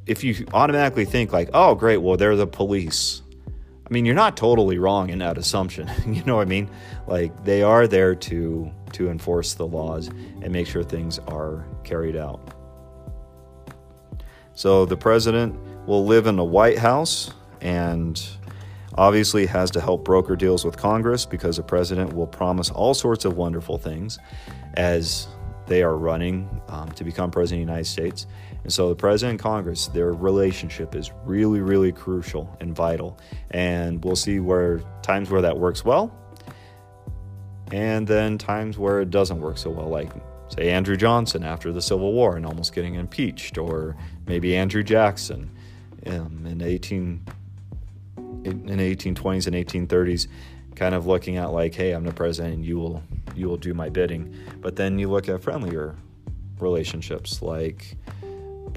if 0.08 0.24
you 0.24 0.46
automatically 0.54 1.06
think 1.06 1.32
like 1.32 1.50
oh 1.54 1.76
great 1.76 1.98
well 1.98 2.18
they're 2.18 2.36
the 2.36 2.48
police 2.48 3.22
I 3.90 3.94
mean, 3.94 4.04
you're 4.06 4.16
not 4.16 4.36
totally 4.36 4.80
wrong 4.80 5.10
in 5.10 5.20
that 5.20 5.38
assumption. 5.38 5.90
you 6.08 6.22
know 6.26 6.36
what 6.36 6.42
I 6.42 6.50
mean? 6.50 6.70
Like 7.08 7.46
they 7.46 7.64
are 7.64 7.88
there 7.88 8.16
to 8.16 8.72
to 8.94 9.10
enforce 9.10 9.54
the 9.54 9.66
laws 9.66 10.08
and 10.08 10.52
make 10.52 10.68
sure 10.68 10.84
things 10.84 11.20
are 11.20 11.66
carried 11.84 12.16
out. 12.16 12.54
So 14.54 14.86
the 14.86 14.98
president 14.98 15.56
will 15.86 16.06
live 16.06 16.28
in 16.28 16.36
the 16.36 16.44
White 16.44 16.78
House 16.78 17.32
and 17.62 18.22
obviously 18.96 19.46
has 19.46 19.72
to 19.72 19.82
help 19.82 20.04
broker 20.04 20.36
deals 20.36 20.66
with 20.66 20.76
Congress 20.76 21.26
because 21.26 21.58
the 21.58 21.64
president 21.64 22.14
will 22.14 22.28
promise 22.28 22.70
all 22.72 22.94
sorts 22.94 23.24
of 23.24 23.38
wonderful 23.38 23.78
things 23.78 24.20
as 24.74 25.28
they 25.68 25.84
are 25.84 25.96
running 25.96 26.62
um, 26.70 26.90
to 26.94 27.04
become 27.04 27.30
president 27.30 27.62
of 27.62 27.68
the 27.68 27.72
United 27.72 27.90
States. 27.90 28.26
And 28.68 28.74
so 28.74 28.90
the 28.90 28.96
president 28.96 29.32
and 29.32 29.40
Congress, 29.40 29.88
their 29.88 30.12
relationship 30.12 30.94
is 30.94 31.10
really, 31.24 31.62
really 31.62 31.94
crucial 31.94 32.54
and 32.60 32.76
vital. 32.76 33.18
And 33.52 34.04
we'll 34.04 34.18
see 34.18 34.42
where 34.42 34.82
times 35.02 35.30
where 35.30 35.42
that 35.42 35.58
works 35.58 35.86
well 35.86 36.14
and 37.72 38.06
then 38.06 38.38
times 38.38 38.78
where 38.78 39.00
it 39.00 39.10
doesn't 39.10 39.40
work 39.40 39.58
so 39.58 39.70
well, 39.70 39.88
like 39.88 40.12
say 40.50 40.70
Andrew 40.70 40.96
Johnson 40.96 41.44
after 41.44 41.72
the 41.72 41.82
Civil 41.82 42.14
War 42.14 42.36
and 42.36 42.46
almost 42.46 42.74
getting 42.74 42.96
impeached, 42.96 43.58
or 43.58 43.96
maybe 44.26 44.56
Andrew 44.56 44.84
Jackson 44.84 45.50
um, 46.06 46.46
in 46.46 46.62
18 46.62 47.26
in 48.18 48.64
1820s 48.66 49.48
and 49.48 49.56
1830s, 49.56 50.28
kind 50.76 50.94
of 50.94 51.06
looking 51.06 51.38
at 51.38 51.52
like, 51.52 51.74
hey, 51.74 51.92
I'm 51.92 52.06
the 52.06 52.14
president, 52.14 52.56
and 52.56 52.66
you 52.66 52.78
will 52.78 53.04
you 53.34 53.48
will 53.48 53.58
do 53.58 53.74
my 53.74 53.90
bidding. 53.90 54.36
But 54.62 54.76
then 54.76 54.98
you 55.00 55.10
look 55.10 55.28
at 55.28 55.42
friendlier 55.42 55.96
relationships 56.60 57.42
like 57.42 57.96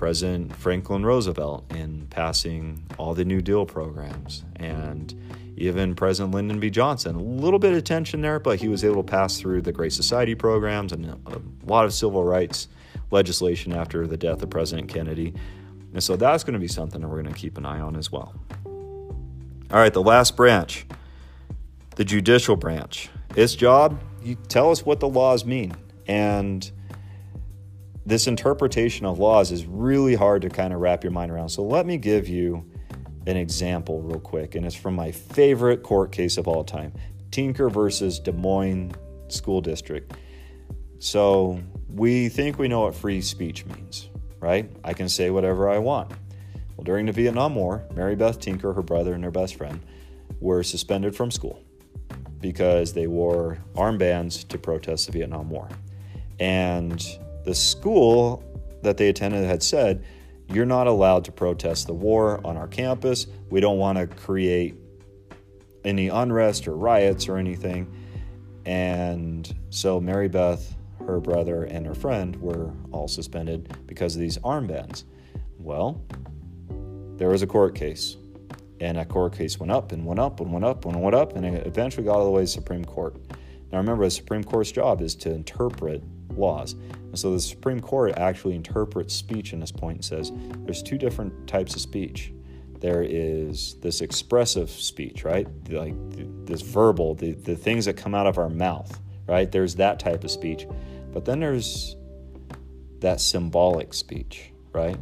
President 0.01 0.57
Franklin 0.57 1.05
Roosevelt 1.05 1.71
in 1.75 2.07
passing 2.09 2.83
all 2.97 3.13
the 3.13 3.23
New 3.23 3.43
Deal 3.43 3.67
programs 3.67 4.45
and 4.57 5.15
even 5.59 5.95
President 5.95 6.35
Lyndon 6.35 6.59
B. 6.59 6.71
Johnson. 6.71 7.17
A 7.17 7.23
little 7.23 7.59
bit 7.59 7.75
of 7.75 7.85
tension 7.85 8.23
there, 8.23 8.41
but 8.41 8.59
he 8.59 8.67
was 8.67 8.83
able 8.83 9.03
to 9.03 9.11
pass 9.11 9.39
through 9.39 9.61
the 9.61 9.73
Great 9.73 9.93
Society 9.93 10.35
programs 10.35 10.93
and 10.93 11.05
a 11.05 11.43
lot 11.67 11.85
of 11.85 11.93
civil 11.93 12.25
rights 12.25 12.69
legislation 13.11 13.75
after 13.75 14.07
the 14.07 14.17
death 14.17 14.43
of 14.43 14.49
President 14.49 14.89
Kennedy. 14.89 15.35
And 15.93 16.03
so 16.03 16.17
that's 16.17 16.45
going 16.45 16.55
to 16.55 16.59
be 16.59 16.67
something 16.67 17.03
that 17.03 17.07
we're 17.07 17.21
going 17.21 17.35
to 17.35 17.39
keep 17.39 17.59
an 17.59 17.67
eye 17.67 17.81
on 17.81 17.95
as 17.95 18.11
well. 18.11 18.35
All 19.71 19.79
right, 19.79 19.93
the 19.93 20.03
last 20.03 20.35
branch, 20.35 20.87
the 21.97 22.07
judicial 22.07 22.57
branch. 22.57 23.11
Its 23.37 23.55
job, 23.55 24.01
you 24.23 24.37
tell 24.49 24.71
us 24.71 24.83
what 24.83 24.99
the 24.99 25.09
laws 25.09 25.45
mean. 25.45 25.77
And 26.07 26.73
this 28.07 28.27
interpretation 28.27 29.07
of 29.07 29.19
laws 29.19 29.53
is 29.53 29.67
really 29.67 30.15
hard 30.15 30.43
to 30.43 30.49
kind 30.49 30.73
of 30.73 30.81
wrap 30.81 31.05
your 31.05 31.13
mind 31.13 31.31
around. 31.31 31.49
So 31.51 31.63
let 31.63 31.87
me 31.87 31.97
give 31.97 32.29
you 32.29 32.65
an 33.27 33.37
example 33.37 34.01
real 34.01 34.21
quick, 34.21 34.55
and 34.55 34.65
it's 34.65 34.75
from 34.75 34.95
my 34.95 35.13
favorite 35.13 35.83
court 35.83 36.11
case 36.13 36.39
of 36.39 36.49
all 36.49 36.65
time 36.65 36.93
Tinker 37.31 37.69
versus 37.69 38.19
Des 38.19 38.33
Moines 38.33 38.93
School 39.29 39.61
District. 39.61 40.13
So 40.99 41.61
we 41.89 42.29
think 42.29 42.59
we 42.59 42.69
know 42.69 42.83
what 42.83 42.95
free 42.95 43.21
speech 43.21 43.65
means, 43.67 44.11
right? 44.41 44.71
I 44.85 44.93
can 44.93 45.09
say 45.09 45.31
whatever 45.31 45.69
I 45.69 45.79
want. 45.79 46.11
Well, 46.77 46.85
during 46.85 47.07
the 47.07 47.13
Vietnam 47.13 47.55
War, 47.55 47.85
Mary 47.95 48.17
Beth 48.17 48.41
Tinker, 48.41 48.73
her 48.73 48.83
brother, 48.83 49.15
and 49.15 49.23
her 49.25 49.31
best 49.31 49.57
friend 49.57 49.81
were 50.41 50.63
suspended 50.63 51.15
from 51.15 51.31
school 51.31 51.63
because 52.41 52.93
they 52.93 53.07
wore 53.07 53.59
armbands 53.75 54.49
to 54.49 54.59
protest 54.59 55.07
the 55.07 55.13
Vietnam 55.13 55.51
War. 55.51 55.69
And 56.39 57.07
the 57.51 57.55
school 57.57 58.45
that 58.83 58.97
they 58.97 59.09
attended 59.09 59.45
had 59.45 59.61
said, 59.61 60.05
You're 60.47 60.67
not 60.67 60.87
allowed 60.87 61.25
to 61.25 61.33
protest 61.33 61.89
the 61.89 61.93
war 61.93 62.41
on 62.47 62.57
our 62.57 62.69
campus. 62.69 63.27
We 63.51 63.59
don't 63.59 63.79
want 63.79 63.99
to 63.99 64.07
create 64.07 64.77
any 65.85 66.07
unrest 66.07 66.69
or 66.69 66.77
riots 66.77 67.29
or 67.29 67.39
anything. 67.39 67.93
And 68.67 69.53
so 69.71 70.01
Mary 70.01 70.29
Beth, 70.29 70.77
her 71.05 71.19
brother, 71.19 71.65
and 71.65 71.85
her 71.85 71.95
friend 71.95 72.37
were 72.37 72.71
all 72.93 73.09
suspended 73.09 73.77
because 73.85 74.15
of 74.15 74.21
these 74.21 74.39
armbands. 74.39 75.03
Well, 75.59 76.01
there 77.17 77.31
was 77.31 77.43
a 77.43 77.49
court 77.49 77.75
case. 77.75 78.17
And 78.79 78.97
that 78.97 79.09
court 79.09 79.37
case 79.37 79.59
went 79.59 79.73
up 79.73 79.91
and 79.91 80.07
went 80.07 80.21
up 80.21 80.39
and 80.39 80.53
went 80.53 80.65
up 80.65 80.85
and 80.85 81.03
went 81.03 81.17
up, 81.17 81.35
and 81.35 81.45
it 81.45 81.67
eventually 81.67 82.05
got 82.05 82.15
all 82.15 82.27
the 82.27 82.31
way 82.31 82.43
to 82.43 82.47
the 82.47 82.53
Supreme 82.53 82.85
Court. 82.85 83.17
Now, 83.73 83.79
remember, 83.79 84.05
the 84.05 84.11
Supreme 84.13 84.45
Court's 84.45 84.71
job 84.71 85.01
is 85.01 85.17
to 85.17 85.33
interpret 85.33 86.01
laws. 86.37 86.77
And 87.11 87.19
so 87.19 87.33
the 87.33 87.41
Supreme 87.41 87.81
Court 87.81 88.17
actually 88.17 88.55
interprets 88.55 89.15
speech 89.15 89.53
in 89.53 89.59
this 89.59 89.73
point 89.73 89.97
and 89.97 90.05
says 90.05 90.33
there's 90.65 90.83
two 90.83 90.97
different 90.97 91.49
types 91.49 91.75
of 91.75 91.81
speech. 91.81 92.33
There 92.79 93.03
is 93.03 93.75
this 93.81 94.01
expressive 94.01 94.71
speech, 94.71 95.25
right? 95.25 95.47
Like 95.69 95.95
this 96.47 96.63
verbal, 96.63 97.17
the, 97.17 97.33
the 97.33 97.57
things 97.57 97.85
that 97.87 97.95
come 97.97 98.15
out 98.15 98.27
of 98.27 98.39
our 98.39 98.49
mouth, 98.49 99.01
right? 99.27 99.51
There's 99.51 99.75
that 99.75 99.99
type 99.99 100.23
of 100.23 100.31
speech. 100.31 100.67
But 101.13 101.25
then 101.25 101.41
there's 101.41 101.97
that 103.01 103.21
symbolic 103.21 103.93
speech, 103.93 104.53
right? 104.73 104.97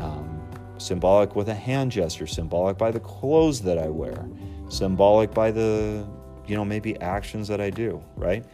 Um, 0.00 0.40
symbolic 0.78 1.36
with 1.36 1.48
a 1.48 1.54
hand 1.54 1.92
gesture, 1.92 2.26
symbolic 2.26 2.78
by 2.78 2.90
the 2.90 3.00
clothes 3.00 3.60
that 3.62 3.78
I 3.78 3.88
wear, 3.88 4.26
symbolic 4.68 5.32
by 5.32 5.50
the, 5.50 6.08
you 6.46 6.56
know, 6.56 6.64
maybe 6.64 6.98
actions 7.00 7.46
that 7.48 7.60
I 7.60 7.68
do, 7.68 8.02
right? 8.16 8.44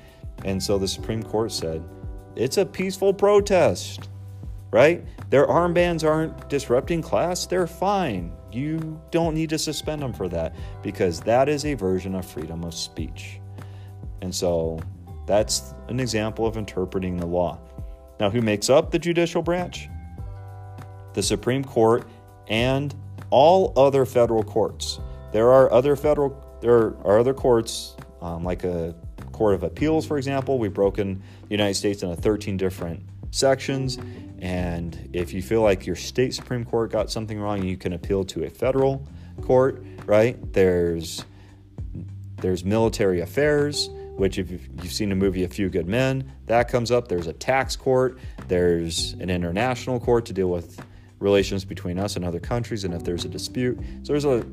And 0.44 0.62
so 0.62 0.78
the 0.78 0.88
Supreme 0.88 1.22
Court 1.22 1.52
said 1.52 1.82
it's 2.38 2.57
a 2.57 2.64
peaceful 2.64 3.12
protest, 3.12 4.09
right? 4.70 5.05
Their 5.29 5.46
armbands 5.46 6.09
aren't 6.09 6.48
disrupting 6.48 7.03
class, 7.03 7.46
they're 7.46 7.66
fine. 7.66 8.33
You 8.53 8.98
don't 9.11 9.35
need 9.35 9.51
to 9.51 9.59
suspend 9.59 10.01
them 10.01 10.12
for 10.12 10.29
that 10.29 10.55
because 10.83 11.20
that 11.22 11.48
is 11.48 11.66
a 11.66 11.74
version 11.74 12.14
of 12.14 12.24
freedom 12.24 12.64
of 12.64 12.74
speech. 12.74 13.40
And 14.22 14.35
so 14.35 14.79
that's 15.27 15.74
an 15.88 15.98
example 16.01 16.46
of 16.46 16.57
interpreting 16.57 17.16
the 17.16 17.27
law. 17.27 17.59
Now, 18.20 18.31
who 18.31 18.40
makes 18.40 18.70
up 18.70 18.90
the 18.92 18.98
judicial 18.98 19.42
branch? 19.42 19.88
The 21.14 21.22
Supreme 21.22 21.64
Court 21.64 22.09
and 22.46 22.94
all 23.31 23.72
other 23.77 24.07
federal 24.07 24.44
courts. 24.44 25.01
There 25.33 25.51
are 25.51 25.70
other 25.72 25.96
federal 25.96 26.44
there 26.61 26.94
are 27.05 27.18
other 27.18 27.35
courts 27.35 27.96
um, 28.20 28.42
like 28.42 28.64
a 28.64 28.94
Court 29.38 29.55
of 29.55 29.62
Appeals, 29.62 30.05
for 30.05 30.18
example. 30.18 30.59
We've 30.59 30.74
broken 30.74 31.22
the 31.42 31.51
United 31.51 31.74
States 31.74 32.03
into 32.03 32.16
13 32.16 32.57
different 32.57 33.01
sections. 33.31 33.96
And 34.40 35.09
if 35.12 35.33
you 35.33 35.42
feel 35.42 35.62
like 35.62 35.87
your 35.87 35.94
state 35.94 36.35
Supreme 36.35 36.64
Court 36.64 36.90
got 36.90 37.09
something 37.09 37.38
wrong, 37.38 37.62
you 37.62 37.77
can 37.77 37.92
appeal 37.92 38.24
to 38.24 38.44
a 38.44 38.51
federal 38.51 39.07
court, 39.42 39.85
right? 40.07 40.37
There's 40.53 41.24
there's 42.38 42.64
military 42.64 43.20
affairs, 43.20 43.88
which 44.16 44.38
if 44.38 44.51
you've 44.51 44.92
seen 44.92 45.09
the 45.09 45.14
movie 45.14 45.44
A 45.44 45.48
Few 45.48 45.68
Good 45.68 45.87
Men, 45.87 46.33
that 46.46 46.68
comes 46.68 46.90
up. 46.90 47.07
There's 47.07 47.29
a 47.29 47.33
tax 47.33 47.77
court. 47.77 48.18
There's 48.48 49.12
an 49.20 49.31
international 49.31 50.01
court 50.01 50.27
to 50.27 50.33
deal 50.33 50.51
with 50.51 50.85
relations 51.20 51.64
between 51.64 51.96
us 51.98 52.16
and 52.16 52.24
other 52.24 52.40
countries, 52.40 52.83
and 52.83 52.92
if 52.92 53.05
there's 53.05 53.24
a 53.24 53.29
dispute. 53.29 53.79
So 54.03 54.12
there's 54.12 54.24
a 54.24 54.44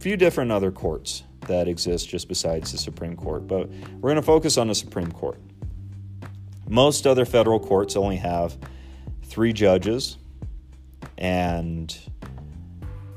few 0.00 0.16
different 0.16 0.50
other 0.50 0.72
courts 0.72 1.22
that 1.48 1.68
exists 1.68 2.06
just 2.06 2.28
besides 2.28 2.72
the 2.72 2.78
Supreme 2.78 3.16
Court, 3.16 3.46
but 3.46 3.68
we're 3.68 4.10
going 4.10 4.16
to 4.16 4.22
focus 4.22 4.58
on 4.58 4.68
the 4.68 4.74
Supreme 4.74 5.10
Court. 5.10 5.40
Most 6.68 7.06
other 7.06 7.24
federal 7.24 7.60
courts 7.60 7.96
only 7.96 8.16
have 8.16 8.56
three 9.24 9.52
judges, 9.52 10.18
and 11.18 11.96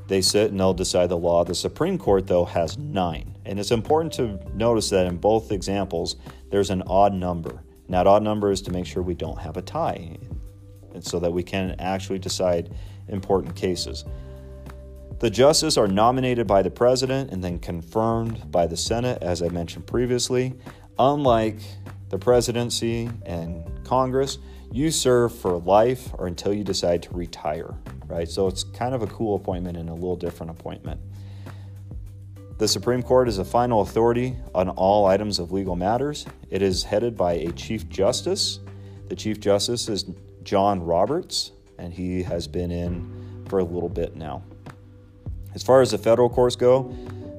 they 0.08 0.20
sit 0.20 0.50
and 0.50 0.60
they'll 0.60 0.74
decide 0.74 1.08
the 1.08 1.16
law. 1.16 1.44
The 1.44 1.54
Supreme 1.54 1.98
Court, 1.98 2.26
though, 2.26 2.44
has 2.44 2.78
nine. 2.78 3.34
And 3.44 3.58
it's 3.60 3.70
important 3.70 4.12
to 4.14 4.38
notice 4.54 4.90
that 4.90 5.06
in 5.06 5.16
both 5.16 5.52
examples, 5.52 6.16
there's 6.50 6.70
an 6.70 6.82
odd 6.86 7.14
number. 7.14 7.62
And 7.86 7.94
that 7.94 8.06
odd 8.06 8.22
number 8.22 8.50
is 8.50 8.60
to 8.62 8.70
make 8.72 8.86
sure 8.86 9.02
we 9.02 9.14
don't 9.14 9.38
have 9.38 9.56
a 9.56 9.62
tie, 9.62 10.16
and 10.92 11.04
so 11.04 11.20
that 11.20 11.32
we 11.32 11.42
can 11.42 11.76
actually 11.78 12.18
decide 12.18 12.74
important 13.08 13.54
cases. 13.54 14.04
The 15.18 15.30
justices 15.30 15.78
are 15.78 15.88
nominated 15.88 16.46
by 16.46 16.60
the 16.60 16.70
president 16.70 17.30
and 17.30 17.42
then 17.42 17.58
confirmed 17.58 18.50
by 18.50 18.66
the 18.66 18.76
Senate, 18.76 19.22
as 19.22 19.42
I 19.42 19.48
mentioned 19.48 19.86
previously. 19.86 20.52
Unlike 20.98 21.60
the 22.10 22.18
presidency 22.18 23.08
and 23.24 23.64
Congress, 23.82 24.36
you 24.70 24.90
serve 24.90 25.34
for 25.34 25.56
life 25.58 26.10
or 26.18 26.26
until 26.26 26.52
you 26.52 26.62
decide 26.62 27.02
to 27.04 27.14
retire, 27.14 27.74
right? 28.08 28.28
So 28.28 28.46
it's 28.46 28.62
kind 28.62 28.94
of 28.94 29.00
a 29.00 29.06
cool 29.06 29.36
appointment 29.36 29.78
and 29.78 29.88
a 29.88 29.94
little 29.94 30.16
different 30.16 30.50
appointment. 30.50 31.00
The 32.58 32.68
Supreme 32.68 33.02
Court 33.02 33.26
is 33.26 33.38
a 33.38 33.44
final 33.44 33.80
authority 33.80 34.36
on 34.54 34.68
all 34.68 35.06
items 35.06 35.38
of 35.38 35.50
legal 35.50 35.76
matters. 35.76 36.26
It 36.50 36.60
is 36.60 36.82
headed 36.82 37.16
by 37.16 37.34
a 37.34 37.52
Chief 37.52 37.88
Justice. 37.88 38.60
The 39.08 39.16
Chief 39.16 39.40
Justice 39.40 39.88
is 39.88 40.04
John 40.42 40.82
Roberts, 40.82 41.52
and 41.78 41.92
he 41.92 42.22
has 42.22 42.46
been 42.46 42.70
in 42.70 43.44
for 43.48 43.60
a 43.60 43.64
little 43.64 43.88
bit 43.88 44.14
now. 44.14 44.42
As 45.56 45.62
far 45.62 45.80
as 45.80 45.90
the 45.90 45.96
federal 45.96 46.28
courts 46.28 46.54
go, 46.54 46.82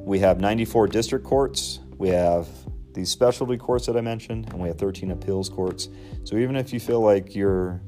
we 0.04 0.18
have 0.18 0.40
94 0.40 0.88
district 0.88 1.24
courts, 1.24 1.82
we 2.00 2.10
have 2.10 2.48
these 2.94 3.12
specialty 3.12 3.58
courts 3.58 3.86
that 3.86 3.96
I 3.96 4.02
mentioned, 4.02 4.50
and 4.50 4.60
we 4.60 4.70
have 4.70 4.80
13 4.80 5.12
appeals 5.12 5.50
courts. 5.50 5.88
So 6.24 6.36
even 6.38 6.56
if 6.56 6.74
you 6.74 6.80
feel 6.80 7.00
like 7.00 7.36
your 7.36 7.80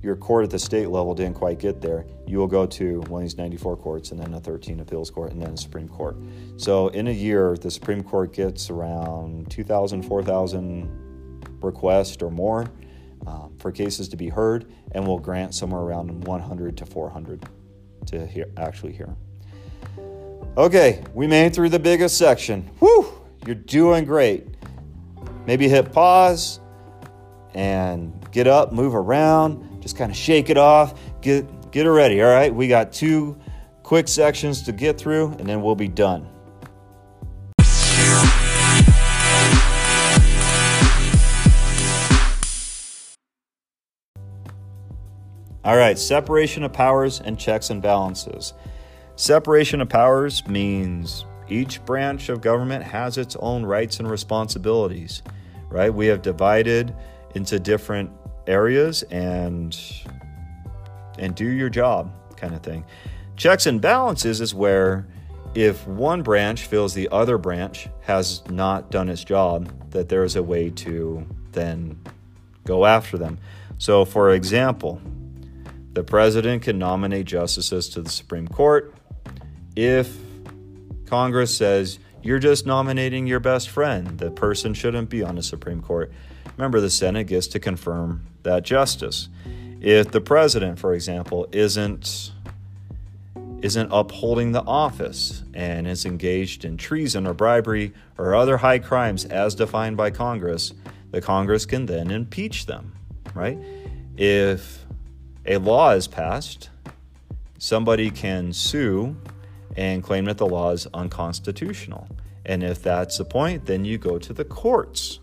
your 0.00 0.16
court 0.16 0.44
at 0.44 0.50
the 0.50 0.58
state 0.58 0.88
level 0.88 1.14
didn't 1.14 1.34
quite 1.34 1.58
get 1.58 1.82
there, 1.82 2.06
you 2.26 2.38
will 2.38 2.46
go 2.46 2.64
to 2.64 3.00
one 3.02 3.22
of 3.22 3.28
these 3.28 3.36
94 3.36 3.76
courts 3.76 4.10
and 4.10 4.18
then 4.18 4.32
a 4.32 4.40
13 4.40 4.80
appeals 4.80 5.10
court 5.10 5.32
and 5.32 5.42
then 5.42 5.50
a 5.50 5.56
Supreme 5.56 5.86
Court. 5.86 6.16
So 6.56 6.88
in 6.88 7.06
a 7.06 7.12
year, 7.12 7.54
the 7.56 7.70
Supreme 7.70 8.02
Court 8.02 8.32
gets 8.32 8.70
around 8.70 9.50
2,000, 9.50 10.02
4,000 10.02 11.60
requests 11.60 12.20
or 12.22 12.30
more 12.30 12.68
um, 13.26 13.54
for 13.58 13.70
cases 13.70 14.08
to 14.08 14.16
be 14.16 14.28
heard 14.30 14.72
and 14.92 15.06
will 15.06 15.20
grant 15.20 15.54
somewhere 15.54 15.82
around 15.82 16.24
100 16.24 16.76
to 16.78 16.86
400 16.86 17.44
to 18.06 18.26
hear, 18.26 18.46
actually 18.56 18.94
hear. 18.94 19.14
Okay, 20.54 21.02
we 21.14 21.26
made 21.26 21.46
it 21.46 21.54
through 21.54 21.70
the 21.70 21.78
biggest 21.78 22.18
section. 22.18 22.68
Whew, 22.78 23.10
you're 23.46 23.54
doing 23.54 24.04
great. 24.04 24.46
Maybe 25.46 25.66
hit 25.66 25.90
pause 25.92 26.60
and 27.54 28.12
get 28.32 28.46
up, 28.46 28.70
move 28.70 28.94
around, 28.94 29.80
just 29.80 29.96
kind 29.96 30.10
of 30.10 30.16
shake 30.16 30.50
it 30.50 30.58
off, 30.58 30.92
get 31.22 31.70
get 31.70 31.86
it 31.86 31.90
ready. 31.90 32.20
All 32.20 32.28
right, 32.28 32.54
we 32.54 32.68
got 32.68 32.92
two 32.92 33.38
quick 33.82 34.08
sections 34.08 34.60
to 34.64 34.72
get 34.72 34.98
through, 34.98 35.28
and 35.38 35.48
then 35.48 35.62
we'll 35.62 35.74
be 35.74 35.88
done. 35.88 36.28
All 45.64 45.78
right, 45.78 45.98
separation 45.98 46.62
of 46.62 46.74
powers 46.74 47.22
and 47.22 47.38
checks 47.38 47.70
and 47.70 47.80
balances. 47.80 48.52
Separation 49.16 49.80
of 49.80 49.88
powers 49.88 50.46
means 50.46 51.26
each 51.48 51.84
branch 51.84 52.28
of 52.28 52.40
government 52.40 52.82
has 52.82 53.18
its 53.18 53.36
own 53.36 53.64
rights 53.64 54.00
and 54.00 54.10
responsibilities, 54.10 55.22
right? 55.68 55.92
We 55.92 56.06
have 56.06 56.22
divided 56.22 56.94
into 57.34 57.58
different 57.58 58.10
areas 58.46 59.02
and 59.04 59.78
and 61.18 61.34
do 61.34 61.46
your 61.46 61.68
job 61.68 62.10
kind 62.36 62.54
of 62.54 62.62
thing. 62.62 62.84
Checks 63.36 63.66
and 63.66 63.80
balances 63.80 64.40
is 64.40 64.54
where 64.54 65.06
if 65.54 65.86
one 65.86 66.22
branch 66.22 66.64
feels 66.66 66.94
the 66.94 67.08
other 67.10 67.36
branch 67.36 67.88
has 68.00 68.42
not 68.48 68.90
done 68.90 69.08
its 69.08 69.22
job, 69.22 69.70
that 69.90 70.08
there 70.08 70.24
is 70.24 70.36
a 70.36 70.42
way 70.42 70.70
to 70.70 71.26
then 71.52 72.00
go 72.64 72.86
after 72.86 73.18
them. 73.18 73.38
So, 73.78 74.04
for 74.04 74.32
example, 74.32 75.00
the 75.92 76.02
president 76.02 76.62
can 76.62 76.78
nominate 76.78 77.26
justices 77.26 77.88
to 77.90 78.00
the 78.00 78.08
Supreme 78.08 78.48
Court 78.48 78.94
if 79.76 80.16
Congress 81.06 81.56
says 81.56 81.98
you're 82.22 82.38
just 82.38 82.66
nominating 82.66 83.26
your 83.26 83.40
best 83.40 83.68
friend, 83.68 84.18
the 84.18 84.30
person 84.30 84.74
shouldn't 84.74 85.08
be 85.08 85.22
on 85.22 85.36
the 85.36 85.42
Supreme 85.42 85.82
Court. 85.82 86.12
Remember, 86.56 86.80
the 86.80 86.90
Senate 86.90 87.24
gets 87.24 87.46
to 87.48 87.60
confirm 87.60 88.26
that 88.42 88.62
justice. 88.62 89.28
If 89.80 90.12
the 90.12 90.20
president, 90.20 90.78
for 90.78 90.94
example, 90.94 91.48
isn't 91.52 92.32
isn't 93.62 93.88
upholding 93.92 94.50
the 94.50 94.62
office 94.62 95.44
and 95.54 95.86
is 95.86 96.04
engaged 96.04 96.64
in 96.64 96.76
treason 96.76 97.28
or 97.28 97.32
bribery 97.32 97.92
or 98.18 98.34
other 98.34 98.56
high 98.56 98.78
crimes 98.78 99.24
as 99.26 99.54
defined 99.54 99.96
by 99.96 100.10
Congress, 100.10 100.74
the 101.12 101.20
Congress 101.20 101.64
can 101.64 101.86
then 101.86 102.10
impeach 102.10 102.66
them, 102.66 102.92
right? 103.34 103.56
If 104.16 104.84
a 105.46 105.58
law 105.58 105.92
is 105.92 106.08
passed, 106.08 106.70
somebody 107.58 108.10
can 108.10 108.52
sue 108.52 109.16
and 109.76 110.02
claim 110.02 110.26
that 110.26 110.38
the 110.38 110.46
law 110.46 110.70
is 110.70 110.86
unconstitutional. 110.94 112.08
And 112.44 112.62
if 112.62 112.82
that's 112.82 113.18
the 113.18 113.24
point, 113.24 113.66
then 113.66 113.84
you 113.84 113.98
go 113.98 114.18
to 114.18 114.32
the 114.32 114.44
courts, 114.44 115.20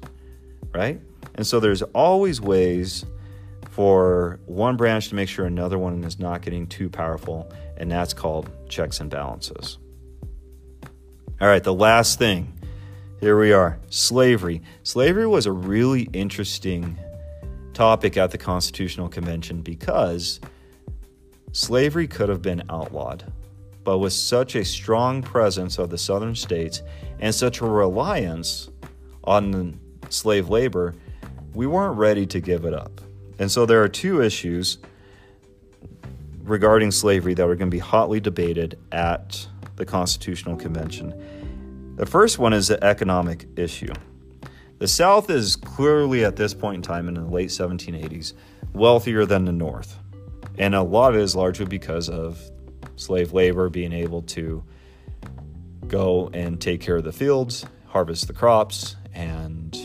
right? 0.73 1.01
And 1.35 1.45
so 1.45 1.59
there's 1.59 1.81
always 1.81 2.39
ways 2.39 3.05
for 3.69 4.39
one 4.45 4.77
branch 4.77 5.09
to 5.09 5.15
make 5.15 5.29
sure 5.29 5.45
another 5.45 5.77
one 5.77 6.03
is 6.03 6.19
not 6.19 6.41
getting 6.41 6.67
too 6.67 6.89
powerful, 6.89 7.51
and 7.77 7.91
that's 7.91 8.13
called 8.13 8.49
checks 8.69 8.99
and 8.99 9.09
balances. 9.09 9.77
All 11.41 11.47
right, 11.47 11.63
the 11.63 11.73
last 11.73 12.19
thing. 12.19 12.53
Here 13.21 13.37
we 13.37 13.51
are 13.51 13.79
slavery. 13.89 14.61
Slavery 14.83 15.27
was 15.27 15.45
a 15.45 15.51
really 15.51 16.03
interesting 16.13 16.97
topic 17.73 18.17
at 18.17 18.31
the 18.31 18.37
Constitutional 18.37 19.09
Convention 19.09 19.61
because 19.61 20.39
slavery 21.51 22.07
could 22.07 22.29
have 22.29 22.41
been 22.41 22.63
outlawed. 22.69 23.31
But 23.89 23.97
with 23.97 24.13
such 24.13 24.53
a 24.53 24.63
strong 24.63 25.23
presence 25.23 25.79
of 25.79 25.89
the 25.89 25.97
southern 25.97 26.35
states 26.35 26.83
and 27.19 27.33
such 27.33 27.59
a 27.59 27.65
reliance 27.65 28.69
on 29.23 29.79
slave 30.09 30.47
labor, 30.47 30.93
we 31.55 31.65
weren't 31.65 31.97
ready 31.97 32.27
to 32.27 32.39
give 32.39 32.65
it 32.65 32.73
up. 32.75 33.01
And 33.39 33.49
so 33.49 33.65
there 33.65 33.81
are 33.81 33.89
two 33.89 34.21
issues 34.21 34.77
regarding 36.43 36.91
slavery 36.91 37.33
that 37.33 37.41
are 37.41 37.55
going 37.55 37.71
to 37.71 37.75
be 37.75 37.79
hotly 37.79 38.19
debated 38.19 38.77
at 38.91 39.47
the 39.77 39.85
Constitutional 39.85 40.55
Convention. 40.55 41.95
The 41.95 42.05
first 42.05 42.37
one 42.37 42.53
is 42.53 42.67
the 42.67 42.83
economic 42.83 43.47
issue. 43.55 43.93
The 44.77 44.87
South 44.87 45.31
is 45.31 45.55
clearly 45.55 46.23
at 46.23 46.35
this 46.35 46.53
point 46.53 46.75
in 46.75 46.81
time 46.83 47.07
in 47.07 47.15
the 47.15 47.21
late 47.21 47.49
1780s 47.49 48.33
wealthier 48.71 49.25
than 49.25 49.45
the 49.45 49.51
North. 49.51 49.97
And 50.59 50.75
a 50.75 50.83
lot 50.83 51.15
of 51.15 51.19
it 51.19 51.23
is 51.23 51.35
largely 51.35 51.65
because 51.65 52.07
of 52.07 52.39
slave 52.99 53.33
labor, 53.33 53.69
being 53.69 53.93
able 53.93 54.21
to 54.23 54.63
go 55.87 56.29
and 56.33 56.61
take 56.61 56.81
care 56.81 56.97
of 56.97 57.03
the 57.03 57.11
fields, 57.11 57.65
harvest 57.87 58.27
the 58.27 58.33
crops, 58.33 58.95
and 59.13 59.75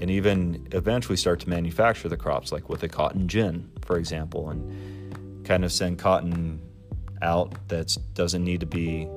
and 0.00 0.10
even 0.10 0.68
eventually 0.72 1.16
start 1.16 1.40
to 1.40 1.48
manufacture 1.48 2.08
the 2.08 2.16
crops, 2.16 2.52
like 2.52 2.68
with 2.68 2.82
a 2.84 2.88
cotton 2.88 3.26
gin, 3.26 3.68
for 3.82 3.98
example, 3.98 4.50
and 4.50 5.44
kind 5.44 5.64
of 5.64 5.72
send 5.72 5.98
cotton 5.98 6.60
out 7.20 7.68
that 7.68 7.96
doesn't 8.14 8.44
need 8.44 8.60
to 8.60 8.66
be 8.66 9.08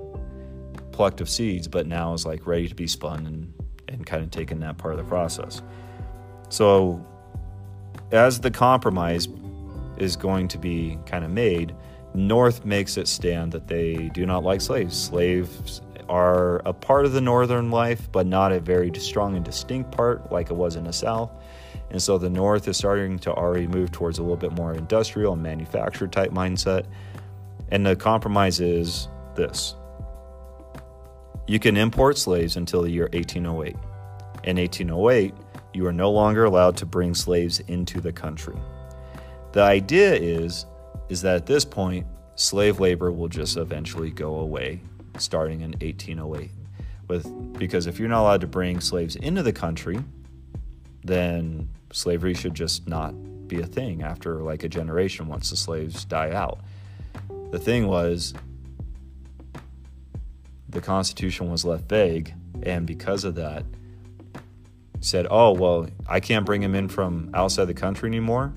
plucked 0.91 1.21
of 1.21 1.29
seeds, 1.29 1.67
but 1.67 1.85
now 1.85 2.13
is 2.13 2.25
like 2.25 2.47
ready 2.47 2.67
to 2.67 2.73
be 2.75 2.87
spun 2.87 3.27
and, 3.27 3.53
and 3.87 4.05
kind 4.05 4.23
of 4.23 4.31
taken 4.31 4.59
that 4.61 4.77
part 4.77 4.93
of 4.93 4.97
the 4.97 5.03
process. 5.03 5.61
So, 6.49 7.05
as 8.11 8.41
the 8.41 8.51
compromise 8.51 9.27
is 9.97 10.15
going 10.15 10.47
to 10.49 10.57
be 10.57 10.97
kind 11.05 11.23
of 11.23 11.31
made, 11.31 11.75
North 12.13 12.65
makes 12.65 12.97
it 12.97 13.07
stand 13.07 13.51
that 13.53 13.67
they 13.67 14.09
do 14.13 14.25
not 14.25 14.43
like 14.43 14.61
slaves. 14.61 15.01
Slaves 15.01 15.81
are 16.09 16.57
a 16.65 16.73
part 16.73 17.05
of 17.05 17.13
the 17.13 17.21
Northern 17.21 17.71
life, 17.71 18.11
but 18.11 18.27
not 18.27 18.51
a 18.51 18.59
very 18.59 18.91
strong 18.99 19.35
and 19.35 19.45
distinct 19.45 19.91
part 19.91 20.31
like 20.31 20.49
it 20.49 20.55
was 20.55 20.75
in 20.75 20.83
the 20.83 20.93
South. 20.93 21.31
And 21.89 22.01
so 22.01 22.17
the 22.17 22.29
North 22.29 22.67
is 22.67 22.77
starting 22.77 23.17
to 23.19 23.33
already 23.33 23.67
move 23.67 23.91
towards 23.91 24.17
a 24.17 24.21
little 24.21 24.37
bit 24.37 24.51
more 24.53 24.73
industrial 24.73 25.33
and 25.33 25.43
manufactured 25.43 26.11
type 26.11 26.31
mindset. 26.31 26.85
And 27.69 27.85
the 27.85 27.95
compromise 27.95 28.59
is 28.59 29.07
this 29.35 29.75
you 31.47 31.59
can 31.59 31.75
import 31.75 32.17
slaves 32.17 32.55
until 32.55 32.81
the 32.81 32.91
year 32.91 33.09
1808. 33.13 33.75
In 34.43 34.57
1808, 34.57 35.33
you 35.73 35.85
are 35.85 35.93
no 35.93 36.11
longer 36.11 36.45
allowed 36.45 36.77
to 36.77 36.85
bring 36.85 37.13
slaves 37.13 37.59
into 37.67 37.99
the 37.99 38.11
country. 38.11 38.55
The 39.51 39.61
idea 39.61 40.13
is 40.13 40.65
is 41.11 41.21
that 41.23 41.35
at 41.35 41.45
this 41.45 41.65
point, 41.65 42.07
slave 42.35 42.79
labor 42.79 43.11
will 43.11 43.27
just 43.27 43.57
eventually 43.57 44.09
go 44.09 44.35
away 44.35 44.79
starting 45.17 45.59
in 45.59 45.71
1808. 45.71 46.49
With, 47.09 47.59
because 47.59 47.85
if 47.85 47.99
you're 47.99 48.07
not 48.07 48.21
allowed 48.21 48.41
to 48.41 48.47
bring 48.47 48.79
slaves 48.79 49.17
into 49.17 49.43
the 49.43 49.51
country, 49.51 50.01
then 51.03 51.67
slavery 51.91 52.33
should 52.33 52.53
just 52.53 52.87
not 52.87 53.11
be 53.49 53.59
a 53.59 53.65
thing 53.65 54.03
after 54.03 54.35
like 54.41 54.63
a 54.63 54.69
generation 54.69 55.27
once 55.27 55.49
the 55.49 55.57
slaves 55.57 56.05
die 56.05 56.31
out. 56.31 56.61
The 57.51 57.59
thing 57.59 57.87
was, 57.87 58.33
the 60.69 60.79
Constitution 60.79 61.51
was 61.51 61.65
left 61.65 61.89
vague, 61.89 62.33
and 62.63 62.87
because 62.87 63.25
of 63.25 63.35
that, 63.35 63.65
said, 65.01 65.27
oh, 65.29 65.51
well, 65.51 65.87
I 66.07 66.21
can't 66.21 66.45
bring 66.45 66.63
him 66.63 66.73
in 66.73 66.87
from 66.87 67.31
outside 67.33 67.65
the 67.65 67.73
country 67.73 68.07
anymore. 68.07 68.53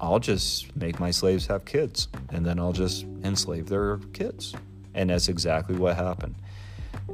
I'll 0.00 0.18
just 0.18 0.74
make 0.76 0.98
my 0.98 1.10
slaves 1.10 1.46
have 1.46 1.64
kids 1.64 2.08
and 2.30 2.44
then 2.44 2.58
I'll 2.58 2.72
just 2.72 3.04
enslave 3.22 3.68
their 3.68 3.98
kids. 4.12 4.54
And 4.94 5.10
that's 5.10 5.28
exactly 5.28 5.76
what 5.76 5.96
happened. 5.96 6.34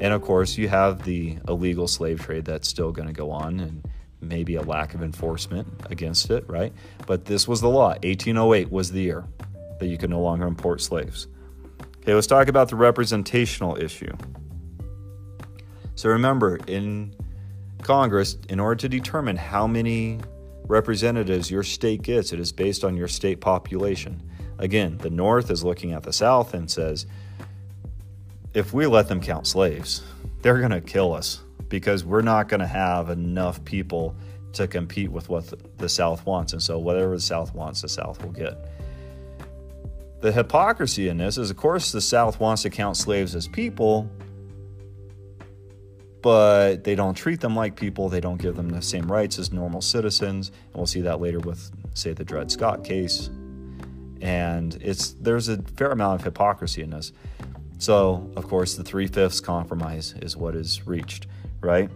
And 0.00 0.14
of 0.14 0.22
course, 0.22 0.56
you 0.56 0.68
have 0.68 1.04
the 1.04 1.38
illegal 1.48 1.88
slave 1.88 2.20
trade 2.20 2.44
that's 2.44 2.68
still 2.68 2.92
going 2.92 3.08
to 3.08 3.14
go 3.14 3.30
on 3.30 3.60
and 3.60 3.82
maybe 4.20 4.54
a 4.56 4.62
lack 4.62 4.94
of 4.94 5.02
enforcement 5.02 5.66
against 5.90 6.30
it, 6.30 6.48
right? 6.48 6.72
But 7.06 7.24
this 7.24 7.48
was 7.48 7.60
the 7.60 7.68
law. 7.68 7.90
1808 8.02 8.70
was 8.70 8.92
the 8.92 9.02
year 9.02 9.24
that 9.78 9.86
you 9.86 9.98
could 9.98 10.10
no 10.10 10.20
longer 10.20 10.46
import 10.46 10.80
slaves. 10.80 11.26
Okay, 11.98 12.14
let's 12.14 12.26
talk 12.26 12.48
about 12.48 12.68
the 12.68 12.76
representational 12.76 13.76
issue. 13.76 14.12
So 15.96 16.10
remember, 16.10 16.58
in 16.66 17.14
Congress, 17.82 18.36
in 18.48 18.60
order 18.60 18.76
to 18.76 18.88
determine 18.88 19.36
how 19.36 19.66
many 19.66 20.20
representatives 20.66 21.50
your 21.50 21.62
state 21.62 22.02
gets, 22.02 22.32
it 22.32 22.40
is 22.40 22.52
based 22.52 22.84
on 22.84 22.96
your 22.96 23.08
state 23.08 23.40
population. 23.40 24.22
Again, 24.58 24.98
the 24.98 25.10
North 25.10 25.50
is 25.50 25.62
looking 25.64 25.92
at 25.92 26.02
the 26.02 26.12
South 26.12 26.54
and 26.54 26.70
says, 26.70 27.06
if 28.54 28.72
we 28.72 28.86
let 28.86 29.08
them 29.08 29.20
count 29.20 29.46
slaves, 29.46 30.02
they're 30.42 30.58
going 30.58 30.70
to 30.70 30.80
kill 30.80 31.12
us 31.12 31.40
because 31.68 32.04
we're 32.04 32.22
not 32.22 32.48
going 32.48 32.60
to 32.60 32.66
have 32.66 33.10
enough 33.10 33.62
people 33.64 34.16
to 34.54 34.66
compete 34.66 35.10
with 35.10 35.28
what 35.28 35.52
the 35.78 35.88
South 35.88 36.24
wants. 36.24 36.52
And 36.52 36.62
so, 36.62 36.78
whatever 36.78 37.14
the 37.14 37.20
South 37.20 37.54
wants, 37.54 37.82
the 37.82 37.88
South 37.88 38.22
will 38.24 38.32
get. 38.32 38.56
The 40.20 40.32
hypocrisy 40.32 41.08
in 41.08 41.18
this 41.18 41.36
is, 41.36 41.50
of 41.50 41.56
course, 41.56 41.92
the 41.92 42.00
South 42.00 42.40
wants 42.40 42.62
to 42.62 42.70
count 42.70 42.96
slaves 42.96 43.34
as 43.34 43.46
people, 43.46 44.10
but 46.26 46.82
they 46.82 46.96
don't 46.96 47.14
treat 47.14 47.38
them 47.40 47.54
like 47.54 47.76
people. 47.76 48.08
They 48.08 48.20
don't 48.20 48.42
give 48.42 48.56
them 48.56 48.68
the 48.68 48.82
same 48.82 49.06
rights 49.06 49.38
as 49.38 49.52
normal 49.52 49.80
citizens. 49.80 50.48
And 50.48 50.74
we'll 50.74 50.88
see 50.88 51.02
that 51.02 51.20
later 51.20 51.38
with, 51.38 51.70
say, 51.94 52.14
the 52.14 52.24
Dred 52.24 52.50
Scott 52.50 52.82
case. 52.82 53.30
And 54.20 54.76
it's 54.82 55.12
there's 55.20 55.48
a 55.48 55.62
fair 55.76 55.92
amount 55.92 56.18
of 56.18 56.24
hypocrisy 56.24 56.82
in 56.82 56.90
this. 56.90 57.12
So, 57.78 58.28
of 58.34 58.48
course, 58.48 58.74
the 58.74 58.82
three 58.82 59.06
fifths 59.06 59.38
compromise 59.38 60.16
is 60.20 60.36
what 60.36 60.56
is 60.56 60.84
reached, 60.84 61.28
right? 61.60 61.92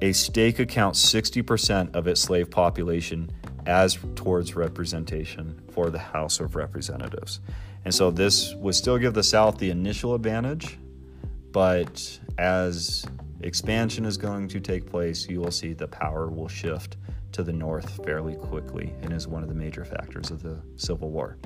A 0.00 0.12
state 0.12 0.68
count 0.68 0.94
60% 0.94 1.96
of 1.96 2.06
its 2.06 2.20
slave 2.20 2.52
population 2.52 3.32
as 3.66 3.98
towards 4.14 4.54
representation 4.54 5.60
for 5.72 5.90
the 5.90 5.98
House 5.98 6.38
of 6.38 6.54
Representatives. 6.54 7.40
And 7.84 7.92
so 7.92 8.12
this 8.12 8.54
would 8.54 8.76
still 8.76 8.96
give 8.96 9.14
the 9.14 9.24
South 9.24 9.58
the 9.58 9.70
initial 9.70 10.14
advantage, 10.14 10.78
but 11.52 12.18
as 12.38 13.06
expansion 13.42 14.04
is 14.04 14.16
going 14.16 14.48
to 14.48 14.60
take 14.60 14.88
place, 14.88 15.28
you 15.28 15.40
will 15.40 15.50
see 15.50 15.72
the 15.72 15.88
power 15.88 16.28
will 16.28 16.48
shift 16.48 16.96
to 17.32 17.42
the 17.42 17.52
north 17.52 18.04
fairly 18.04 18.34
quickly 18.34 18.94
and 19.02 19.12
is 19.12 19.26
one 19.28 19.42
of 19.42 19.48
the 19.48 19.54
major 19.54 19.84
factors 19.84 20.30
of 20.30 20.42
the 20.42 20.60
Civil 20.76 21.10
War. 21.10 21.36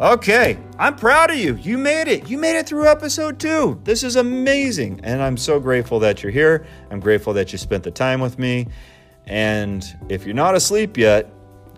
Okay, 0.00 0.58
I'm 0.78 0.96
proud 0.96 1.30
of 1.30 1.36
you. 1.36 1.56
You 1.56 1.76
made 1.76 2.08
it. 2.08 2.28
You 2.28 2.38
made 2.38 2.58
it 2.58 2.66
through 2.66 2.88
episode 2.88 3.38
two. 3.38 3.80
This 3.84 4.02
is 4.02 4.16
amazing. 4.16 5.00
And 5.02 5.22
I'm 5.22 5.36
so 5.36 5.58
grateful 5.60 5.98
that 6.00 6.22
you're 6.22 6.32
here. 6.32 6.66
I'm 6.90 7.00
grateful 7.00 7.32
that 7.34 7.52
you 7.52 7.58
spent 7.58 7.84
the 7.84 7.90
time 7.90 8.20
with 8.20 8.38
me. 8.38 8.68
And 9.26 9.84
if 10.08 10.24
you're 10.24 10.34
not 10.34 10.54
asleep 10.54 10.96
yet, 10.96 11.30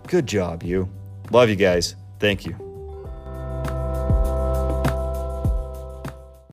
good 0.07 0.27
job, 0.27 0.63
you. 0.63 0.89
Love 1.31 1.49
you 1.49 1.55
guys. 1.55 1.95
Thank 2.19 2.45
you. 2.45 2.70